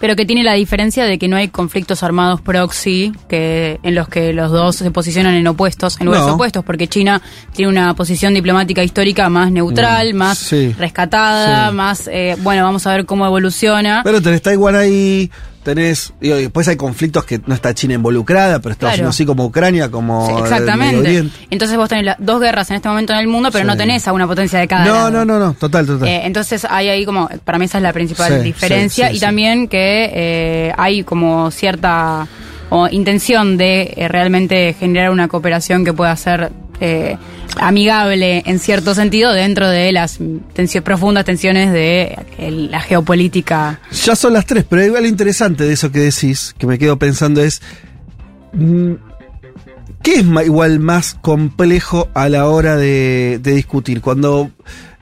Pero 0.00 0.16
que 0.16 0.26
tiene 0.26 0.42
la 0.42 0.54
diferencia 0.54 1.04
de 1.04 1.18
que 1.18 1.28
no 1.28 1.36
hay 1.36 1.48
conflictos 1.48 2.02
armados 2.02 2.40
proxy 2.40 3.12
que 3.28 3.78
en 3.82 3.94
los 3.94 4.08
que 4.08 4.32
los 4.34 4.50
dos 4.50 4.76
se 4.76 4.90
posicionan 4.90 5.34
en 5.34 5.46
opuestos, 5.46 5.98
en 6.00 6.06
lugares 6.06 6.26
No. 6.26 6.34
opuestos, 6.34 6.64
porque 6.64 6.88
China 6.88 7.22
tiene 7.54 7.70
una 7.70 7.94
posición 7.94 8.34
diplomática 8.34 8.82
histórica 8.82 9.28
más 9.30 9.50
neutral, 9.50 10.12
más 10.12 10.38
Mm. 10.42 10.44
Sí. 10.44 10.74
rescatada, 10.78 11.70
Sí. 11.70 11.74
más 11.76 12.08
eh, 12.12 12.36
bueno, 12.40 12.64
vamos 12.64 12.86
a 12.86 12.90
ver 12.90 13.06
cómo 13.06 13.24
evoluciona. 13.24 14.02
Pero 14.04 14.20
tenés 14.20 14.42
Taiwán 14.42 14.74
ahí, 14.74 15.30
tenés. 15.64 16.12
Y 16.20 16.28
después 16.28 16.68
hay 16.68 16.76
conflictos 16.76 17.24
que 17.24 17.40
no 17.46 17.54
está 17.54 17.74
China 17.74 17.94
involucrada, 17.94 18.60
pero 18.60 18.72
Estados 18.72 18.92
Claro. 18.94 19.02
Unidos 19.02 19.16
sí 19.16 19.26
como 19.26 19.44
Ucrania, 19.46 19.90
como. 19.90 20.26
Sí, 20.28 20.34
exactamente. 20.42 21.24
Entonces 21.50 21.76
vos 21.76 21.88
tenés 21.88 22.04
las 22.04 22.16
dos 22.20 22.40
guerras 22.40 22.70
en 22.70 22.76
este 22.76 22.88
momento 22.88 23.12
en 23.12 23.18
el 23.18 23.26
mundo, 23.26 23.48
pero 23.50 23.64
Sí. 23.64 23.66
no 23.68 23.76
tenés 23.76 24.06
a 24.06 24.12
una 24.12 24.26
potencia 24.28 24.58
de 24.60 24.68
cada 24.68 24.84
No, 24.84 24.94
lado. 24.94 25.10
no, 25.10 25.24
no, 25.24 25.38
no, 25.38 25.54
total, 25.54 25.86
total. 25.86 26.06
Eh, 26.06 26.20
entonces 26.24 26.64
hay 26.68 26.88
ahí 26.88 27.04
como, 27.04 27.28
para 27.44 27.58
mí 27.58 27.64
esa 27.64 27.78
es 27.78 27.82
la 27.82 27.92
principal 27.92 28.32
Sí, 28.38 28.44
diferencia 28.44 29.10
y 29.10 29.18
también 29.18 29.66
que 29.68 30.10
eh, 30.14 30.72
hay 30.76 31.02
como 31.02 31.50
cierta 31.50 32.26
o 32.70 32.88
intención 32.88 33.56
de 33.56 33.94
eh, 33.96 34.08
realmente 34.08 34.74
generar 34.78 35.10
una 35.10 35.28
cooperación 35.28 35.84
que 35.84 35.92
pueda 35.92 36.14
ser 36.16 36.50
eh, 36.80 37.16
amigable 37.56 38.42
en 38.46 38.58
cierto 38.58 38.94
sentido 38.94 39.32
dentro 39.32 39.68
de 39.68 39.92
las 39.92 40.18
profundas 40.82 41.24
tensiones 41.24 41.72
de 41.72 42.16
la 42.38 42.80
geopolítica. 42.80 43.80
Ya 44.04 44.16
son 44.16 44.32
las 44.32 44.46
tres, 44.46 44.64
pero 44.68 44.84
igual 44.84 45.02
lo 45.02 45.08
interesante 45.08 45.64
de 45.64 45.72
eso 45.72 45.90
que 45.90 46.00
decís, 46.00 46.54
que 46.58 46.66
me 46.66 46.78
quedo 46.78 46.98
pensando 46.98 47.42
es. 47.42 47.62
mm, 48.52 48.92
¿Qué 50.02 50.16
es 50.16 50.26
igual 50.44 50.80
más 50.80 51.14
complejo 51.14 52.10
a 52.12 52.28
la 52.28 52.46
hora 52.48 52.76
de, 52.76 53.40
de 53.42 53.52
discutir? 53.52 54.02
Cuando 54.02 54.50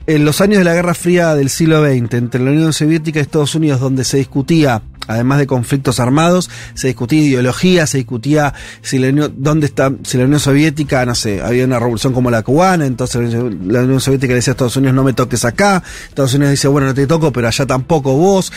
en 0.07 0.25
los 0.25 0.41
años 0.41 0.59
de 0.59 0.63
la 0.63 0.73
Guerra 0.73 0.93
Fría 0.93 1.35
del 1.35 1.49
siglo 1.49 1.83
XX, 1.83 2.13
entre 2.13 2.41
la 2.41 2.51
Unión 2.51 2.73
Soviética 2.73 3.19
y 3.19 3.21
Estados 3.21 3.55
Unidos, 3.55 3.79
donde 3.79 4.03
se 4.03 4.17
discutía, 4.17 4.81
además 5.07 5.39
de 5.39 5.47
conflictos 5.47 5.99
armados, 5.99 6.49
se 6.73 6.87
discutía 6.87 7.21
ideología, 7.21 7.85
se 7.87 7.97
discutía 7.97 8.53
si 8.81 8.99
la 8.99 9.09
Unión, 9.09 9.33
dónde 9.37 9.65
está, 9.67 9.91
si 10.03 10.17
la 10.17 10.25
Unión 10.25 10.39
Soviética, 10.39 11.05
no 11.05 11.15
sé, 11.15 11.41
había 11.41 11.65
una 11.65 11.79
revolución 11.79 12.13
como 12.13 12.31
la 12.31 12.41
cubana, 12.43 12.85
entonces 12.85 13.33
la 13.33 13.81
Unión- 13.81 13.99
Soviética 14.01 14.31
le 14.31 14.35
decía 14.35 14.51
a 14.51 14.55
Estados 14.55 14.77
Unidos 14.77 14.95
no 14.95 15.03
me 15.03 15.13
toques 15.13 15.45
acá, 15.45 15.83
Estados 16.09 16.33
Unidos 16.33 16.51
dice 16.51 16.67
bueno 16.67 16.87
no 16.87 16.93
te 16.93 17.05
toco, 17.07 17.31
pero 17.33 17.47
allá 17.47 17.65
tampoco 17.65 18.15
vos, 18.15 18.51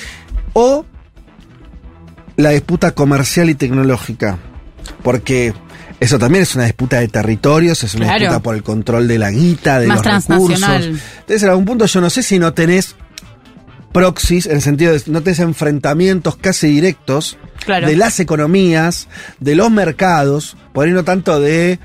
o 0.52 0.84
la 2.36 2.50
disputa 2.50 2.92
comercial 2.92 3.48
y 3.50 3.54
tecnológica, 3.54 4.38
porque 5.02 5.54
eso 6.00 6.18
también 6.18 6.42
es 6.42 6.54
una 6.54 6.64
disputa 6.64 7.00
de 7.00 7.08
territorios, 7.08 7.82
es 7.82 7.94
una 7.94 8.04
Claro. 8.06 8.18
disputa 8.20 8.40
por 8.42 8.54
el 8.54 8.62
control 8.62 9.08
de 9.08 9.18
la 9.18 9.30
guita, 9.30 9.80
de 9.80 9.86
Más 9.86 10.04
los 10.04 10.26
recursos. 10.28 10.62
Entonces, 10.62 11.42
en 11.42 11.48
algún 11.48 11.64
punto 11.64 11.86
yo 11.86 12.00
no 12.02 12.10
sé 12.10 12.22
si 12.22 12.38
no 12.38 12.52
tenés 12.52 12.94
proxies, 13.96 14.44
en 14.44 14.56
el 14.56 14.60
sentido 14.60 14.92
de 14.92 15.00
no 15.06 15.22
tenés 15.22 15.38
enfrentamientos 15.38 16.36
casi 16.36 16.68
directos 16.68 17.38
Claro. 17.64 17.86
de 17.88 17.96
las 17.96 18.20
economías, 18.20 19.08
de 19.40 19.54
los 19.56 19.70
mercados, 19.70 20.54
por 20.74 20.86
ahí 20.86 20.92
no 20.92 21.02
tanto 21.02 21.40
de 21.40 21.78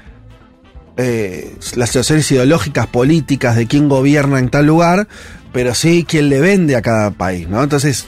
eh, 0.98 1.56
las 1.76 1.90
situaciones 1.90 2.30
ideológicas, 2.30 2.88
políticas, 2.88 3.56
de 3.56 3.66
quién 3.66 3.88
gobierna 3.88 4.40
en 4.40 4.50
tal 4.50 4.66
lugar, 4.68 5.08
pero 5.54 5.74
sí 5.74 6.06
quién 6.06 6.28
le 6.28 6.42
vende 6.42 6.76
a 6.76 6.82
cada 6.82 7.12
país, 7.12 7.48
¿no? 7.48 7.64
Entonces, 7.64 8.08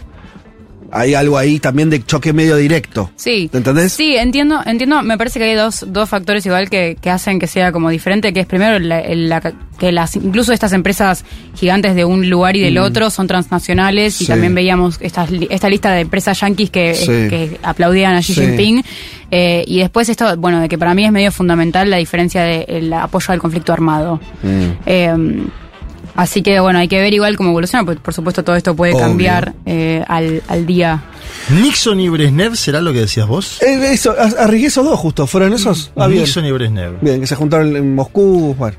hay 0.93 1.13
algo 1.15 1.37
ahí 1.37 1.59
también 1.59 1.89
de 1.89 2.03
choque 2.05 2.31
medio 2.33 2.55
directo. 2.55 3.09
Sí. 3.15 3.49
¿Te 3.51 3.57
entendés? 3.57 3.93
Sí, 3.93 4.15
entiendo, 4.15 4.61
entiendo. 4.65 5.01
Me 5.01 5.17
parece 5.17 5.39
que 5.39 5.45
hay 5.45 5.55
dos, 5.55 5.85
dos 5.87 6.07
factores 6.07 6.45
igual 6.45 6.69
que, 6.69 6.97
que 7.01 7.09
hacen 7.09 7.39
que 7.39 7.47
sea 7.47 7.71
como 7.71 7.89
diferente, 7.89 8.31
que 8.31 8.41
es 8.41 8.45
primero 8.45 8.77
la- 8.79 8.99
el- 8.99 9.27
la- 9.29 9.41
que 9.79 9.91
las 9.91 10.15
incluso 10.15 10.53
estas 10.53 10.71
empresas 10.71 11.25
gigantes 11.55 11.95
de 11.95 12.05
un 12.05 12.29
lugar 12.29 12.55
y 12.55 12.61
del 12.61 12.77
otro 12.77 13.09
son 13.09 13.25
transnacionales 13.27 14.21
y 14.21 14.25
Mm. 14.25 14.27
También 14.27 14.55
veíamos 14.55 14.97
estas 15.01 15.31
li- 15.31 15.47
esta 15.49 15.67
lista 15.69 15.91
de 15.91 16.01
empresas 16.01 16.39
yanquis 16.39 16.69
que, 16.69 16.93
Sí. 16.93 17.05
que 17.07 17.59
aplaudían 17.63 18.15
a 18.15 18.19
Xi 18.21 18.33
Sí. 18.35 18.41
Jinping. 18.41 18.83
Eh, 19.31 19.63
y 19.67 19.79
después 19.79 20.07
esto, 20.09 20.37
bueno, 20.37 20.59
de 20.59 20.69
que 20.69 20.77
para 20.77 20.93
mí 20.93 21.03
es 21.05 21.11
medio 21.11 21.31
fundamental 21.31 21.89
la 21.89 21.97
diferencia 21.97 22.43
del 22.43 22.93
apoyo 22.93 23.33
al 23.33 23.39
conflicto 23.39 23.73
armado. 23.73 24.19
Mm. 24.43 24.63
Eh, 24.85 25.43
así 26.15 26.41
que 26.41 26.59
bueno, 26.59 26.79
hay 26.79 26.87
que 26.87 26.99
ver 26.99 27.13
igual 27.13 27.35
cómo 27.37 27.49
evoluciona, 27.49 27.85
porque 27.85 28.01
por 28.01 28.13
supuesto 28.13 28.43
todo 28.43 28.55
esto 28.55 28.75
puede 28.75 28.93
Obvio. 28.93 29.03
cambiar 29.05 29.53
eh, 29.65 30.03
al, 30.07 30.41
al 30.47 30.65
día. 30.65 31.03
Nixon 31.49 31.99
y 31.99 32.09
Brezhnev 32.09 32.55
será 32.55 32.81
lo 32.81 32.93
que 32.93 32.99
decías 33.01 33.27
vos. 33.27 33.61
Eh, 33.61 33.93
eso, 33.93 34.15
arriesgué 34.39 34.67
esos 34.67 34.85
dos 34.85 34.99
justo, 34.99 35.27
¿fueron 35.27 35.53
esos? 35.53 35.91
Ah, 35.95 36.07
bien. 36.07 36.21
Nixon 36.23 36.45
y 36.45 36.51
Brezhnev. 36.51 36.99
Bien, 37.01 37.19
que 37.21 37.27
se 37.27 37.35
juntaron 37.35 37.75
en 37.75 37.95
Moscú, 37.95 38.55
bueno. 38.57 38.77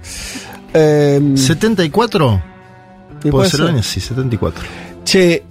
Eh, 0.73 1.21
¿74? 1.23 2.43
y 3.23 3.31
Puede 3.31 3.31
puede 3.31 3.51
ser 3.51 3.59
ser. 3.59 3.69
el 3.69 3.75
año, 3.75 3.83
sí, 3.83 4.01
74. 4.01 4.65
Che, 5.05 5.43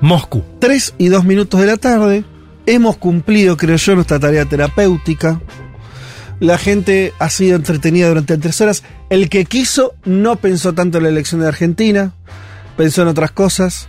Moscú. 0.00 0.42
3 0.58 0.94
y 0.98 1.08
2 1.08 1.24
minutos 1.24 1.60
de 1.60 1.66
la 1.66 1.76
tarde. 1.76 2.24
Hemos 2.66 2.96
cumplido, 2.98 3.56
creo 3.56 3.76
yo, 3.76 3.94
nuestra 3.94 4.18
tarea 4.20 4.44
terapéutica. 4.44 5.40
La 6.40 6.58
gente 6.58 7.12
ha 7.18 7.28
sido 7.30 7.56
entretenida 7.56 8.08
durante 8.08 8.36
tres 8.38 8.60
horas. 8.60 8.82
El 9.10 9.28
que 9.28 9.44
quiso 9.44 9.94
no 10.04 10.36
pensó 10.36 10.72
tanto 10.72 10.98
en 10.98 11.04
la 11.04 11.10
elección 11.10 11.40
de 11.42 11.48
Argentina, 11.48 12.12
pensó 12.76 13.02
en 13.02 13.08
otras 13.08 13.30
cosas. 13.30 13.88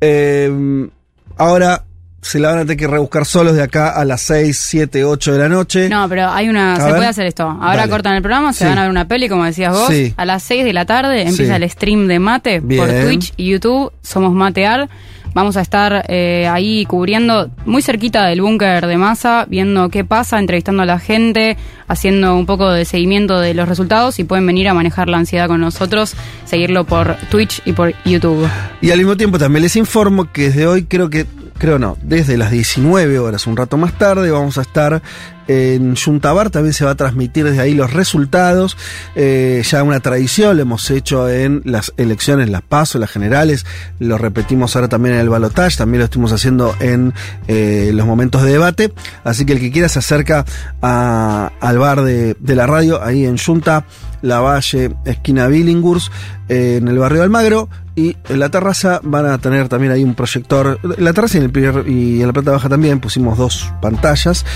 Eh, 0.00 0.88
ahora 1.36 1.84
se 2.22 2.38
la 2.38 2.50
van 2.50 2.58
a 2.58 2.62
tener 2.62 2.76
que 2.76 2.86
rebuscar 2.86 3.24
solos 3.24 3.54
de 3.54 3.62
acá 3.62 3.90
a 3.90 4.04
las 4.04 4.20
6, 4.22 4.56
7, 4.58 5.04
8 5.04 5.32
de 5.32 5.38
la 5.38 5.48
noche. 5.48 5.88
No, 5.88 6.08
pero 6.08 6.28
hay 6.28 6.48
una. 6.48 6.74
A 6.74 6.76
se 6.78 6.84
ver. 6.84 6.94
puede 6.96 7.06
hacer 7.08 7.26
esto. 7.26 7.44
Ahora 7.44 7.76
Dale. 7.78 7.90
cortan 7.90 8.14
el 8.14 8.22
programa, 8.22 8.52
se 8.52 8.60
Sí. 8.60 8.64
van 8.64 8.78
a 8.78 8.82
ver 8.82 8.90
una 8.90 9.06
peli, 9.08 9.28
como 9.28 9.44
decías 9.44 9.72
vos. 9.72 9.88
Sí. 9.88 10.12
A 10.16 10.24
las 10.24 10.42
6 10.42 10.64
de 10.64 10.72
la 10.72 10.84
tarde 10.86 11.22
empieza 11.22 11.56
Sí. 11.56 11.62
el 11.62 11.70
stream 11.70 12.08
de 12.08 12.18
Mate 12.18 12.60
por. 12.62 12.88
Twitch 12.88 13.32
y 13.36 13.50
YouTube. 13.50 13.92
Somos 14.02 14.32
Matear. 14.32 14.88
Vamos 15.34 15.56
a 15.56 15.60
estar 15.60 16.04
eh, 16.08 16.48
ahí 16.48 16.84
cubriendo 16.86 17.50
muy 17.64 17.82
cerquita 17.82 18.26
del 18.26 18.42
búnker 18.42 18.86
de 18.86 18.96
masa, 18.96 19.46
viendo 19.48 19.88
qué 19.88 20.04
pasa, 20.04 20.38
entrevistando 20.38 20.82
a 20.82 20.86
la 20.86 20.98
gente, 20.98 21.56
haciendo 21.86 22.34
un 22.36 22.46
poco 22.46 22.70
de 22.70 22.84
seguimiento 22.84 23.38
de 23.38 23.54
los 23.54 23.68
resultados 23.68 24.18
y 24.18 24.24
pueden 24.24 24.46
venir 24.46 24.68
a 24.68 24.74
manejar 24.74 25.08
la 25.08 25.18
ansiedad 25.18 25.46
con 25.46 25.60
nosotros, 25.60 26.14
seguirlo 26.44 26.84
por 26.84 27.16
Twitch 27.30 27.62
y 27.64 27.72
por 27.72 27.94
YouTube. 28.04 28.48
Y 28.80 28.90
al 28.90 28.98
mismo 28.98 29.16
tiempo 29.16 29.38
también 29.38 29.62
les 29.62 29.76
informo 29.76 30.30
que 30.32 30.48
desde 30.48 30.66
hoy 30.66 30.84
creo 30.84 31.10
que, 31.10 31.26
creo 31.58 31.78
no, 31.78 31.96
desde 32.02 32.36
las 32.36 32.50
19 32.50 33.18
horas, 33.18 33.46
un 33.46 33.56
rato 33.56 33.76
más 33.76 33.92
tarde, 33.96 34.30
vamos 34.30 34.58
a 34.58 34.62
estar 34.62 35.02
en 35.48 35.94
Yuntabar 35.94 36.50
también 36.50 36.72
se 36.74 36.84
va 36.84 36.92
a 36.92 36.94
transmitir 36.94 37.44
desde 37.44 37.60
ahí 37.60 37.74
los 37.74 37.92
resultados. 37.92 38.76
Eh, 39.16 39.62
ya 39.68 39.82
una 39.82 40.00
tradición, 40.00 40.56
lo 40.56 40.62
hemos 40.62 40.90
hecho 40.90 41.28
en 41.28 41.62
las 41.64 41.92
elecciones, 41.96 42.48
las 42.50 42.62
pasos, 42.62 43.00
las 43.00 43.10
generales, 43.10 43.66
lo 43.98 44.18
repetimos 44.18 44.76
ahora 44.76 44.88
también 44.88 45.14
en 45.16 45.20
el 45.22 45.28
balotage, 45.28 45.76
también 45.76 45.98
lo 46.00 46.04
estuvimos 46.04 46.32
haciendo 46.32 46.74
en 46.80 47.12
eh, 47.48 47.90
los 47.94 48.06
momentos 48.06 48.42
de 48.42 48.52
debate. 48.52 48.92
Así 49.24 49.44
que 49.44 49.52
el 49.54 49.60
que 49.60 49.70
quiera 49.72 49.88
se 49.88 49.98
acerca 49.98 50.44
a- 50.82 51.50
al 51.60 51.78
bar 51.78 52.02
de, 52.02 52.36
de 52.38 52.54
la 52.54 52.66
radio, 52.66 53.02
ahí 53.02 53.24
en 53.24 53.38
Junta, 53.38 53.84
La 54.22 54.40
Valle, 54.40 54.94
esquina 55.04 55.46
Billinghurst, 55.48 56.12
eh, 56.48 56.76
en 56.80 56.88
el 56.88 56.98
barrio 56.98 57.22
Almagro. 57.22 57.68
Y 57.96 58.16
en 58.30 58.38
la 58.38 58.48
terraza 58.48 59.00
van 59.02 59.26
a 59.26 59.36
tener 59.38 59.68
también 59.68 59.92
ahí 59.92 60.02
un 60.04 60.14
proyector. 60.14 60.78
En 60.96 61.04
la 61.04 61.12
terraza 61.12 61.36
y 61.36 61.40
en, 61.42 61.50
el 61.54 61.88
y 61.88 62.20
en 62.20 62.26
la 62.28 62.32
planta 62.32 62.52
baja 62.52 62.68
también 62.68 62.98
pusimos 62.98 63.36
dos 63.36 63.70
pantallas. 63.82 64.46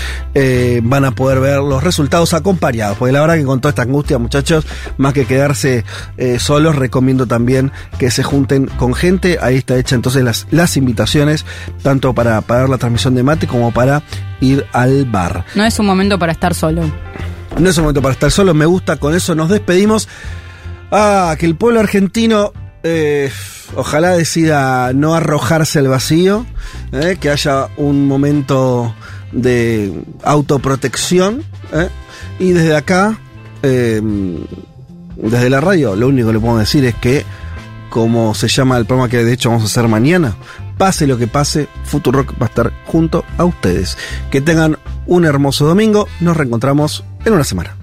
Eh, 0.75 0.81
van 0.83 1.05
a 1.05 1.11
poder 1.11 1.39
ver 1.39 1.59
los 1.59 1.83
resultados 1.83 2.33
acompañados. 2.33 2.97
Porque 2.97 3.13
la 3.13 3.21
verdad 3.21 3.35
que 3.35 3.45
con 3.45 3.61
toda 3.61 3.69
esta 3.69 3.83
angustia, 3.83 4.17
muchachos, 4.17 4.65
más 4.97 5.13
que 5.13 5.25
quedarse 5.25 5.85
eh, 6.17 6.37
solos, 6.39 6.75
recomiendo 6.75 7.27
también 7.27 7.71
que 7.97 8.11
se 8.11 8.23
junten 8.23 8.65
con 8.65 8.93
gente. 8.93 9.37
Ahí 9.41 9.55
está 9.55 9.77
hecha 9.77 9.95
entonces 9.95 10.23
las, 10.23 10.47
las 10.51 10.75
invitaciones, 10.75 11.45
tanto 11.81 12.13
para 12.13 12.41
pagar 12.41 12.67
la 12.67 12.77
transmisión 12.77 13.15
de 13.15 13.23
mate 13.23 13.47
como 13.47 13.71
para 13.71 14.03
ir 14.41 14.65
al 14.73 15.05
bar. 15.05 15.45
No 15.55 15.63
es 15.63 15.79
un 15.79 15.85
momento 15.85 16.19
para 16.19 16.33
estar 16.33 16.53
solo. 16.53 16.81
No 17.57 17.69
es 17.69 17.77
un 17.77 17.83
momento 17.83 18.01
para 18.01 18.13
estar 18.13 18.31
solo, 18.31 18.53
me 18.53 18.65
gusta, 18.65 18.97
con 18.97 19.15
eso 19.15 19.33
nos 19.33 19.49
despedimos. 19.49 20.09
Ah, 20.91 21.35
que 21.39 21.45
el 21.45 21.55
pueblo 21.55 21.79
argentino 21.79 22.51
eh, 22.83 23.31
ojalá 23.75 24.11
decida 24.11 24.91
no 24.93 25.15
arrojarse 25.15 25.79
al 25.79 25.87
vacío, 25.87 26.45
eh, 26.91 27.17
que 27.19 27.29
haya 27.29 27.69
un 27.77 28.07
momento 28.07 28.93
de 29.31 30.03
autoprotección. 30.23 31.43
eh, 31.73 31.89
y 32.39 32.51
desde 32.51 32.75
acá, 32.75 33.17
eh, 33.63 34.01
desde 35.15 35.49
la 35.49 35.61
radio, 35.61 35.95
lo 35.95 36.07
único 36.07 36.27
que 36.27 36.33
le 36.33 36.39
podemos 36.39 36.59
decir 36.59 36.85
es 36.85 36.95
que, 36.95 37.25
como 37.89 38.35
se 38.35 38.47
llama 38.47 38.77
el 38.77 38.85
programa 38.85 39.09
que 39.09 39.23
de 39.23 39.33
hecho 39.33 39.49
vamos 39.49 39.63
a 39.63 39.67
hacer 39.67 39.87
mañana, 39.87 40.35
pase 40.77 41.07
lo 41.07 41.17
que 41.17 41.27
pase, 41.27 41.67
Futurock 41.85 42.33
va 42.33 42.47
a 42.47 42.49
estar 42.49 42.73
junto 42.85 43.23
a 43.37 43.45
ustedes. 43.45 43.97
Que 44.31 44.41
tengan 44.41 44.77
un 45.07 45.25
hermoso 45.25 45.65
domingo, 45.65 46.07
nos 46.19 46.35
reencontramos 46.35 47.03
en 47.23 47.33
una 47.33 47.43
semana. 47.43 47.75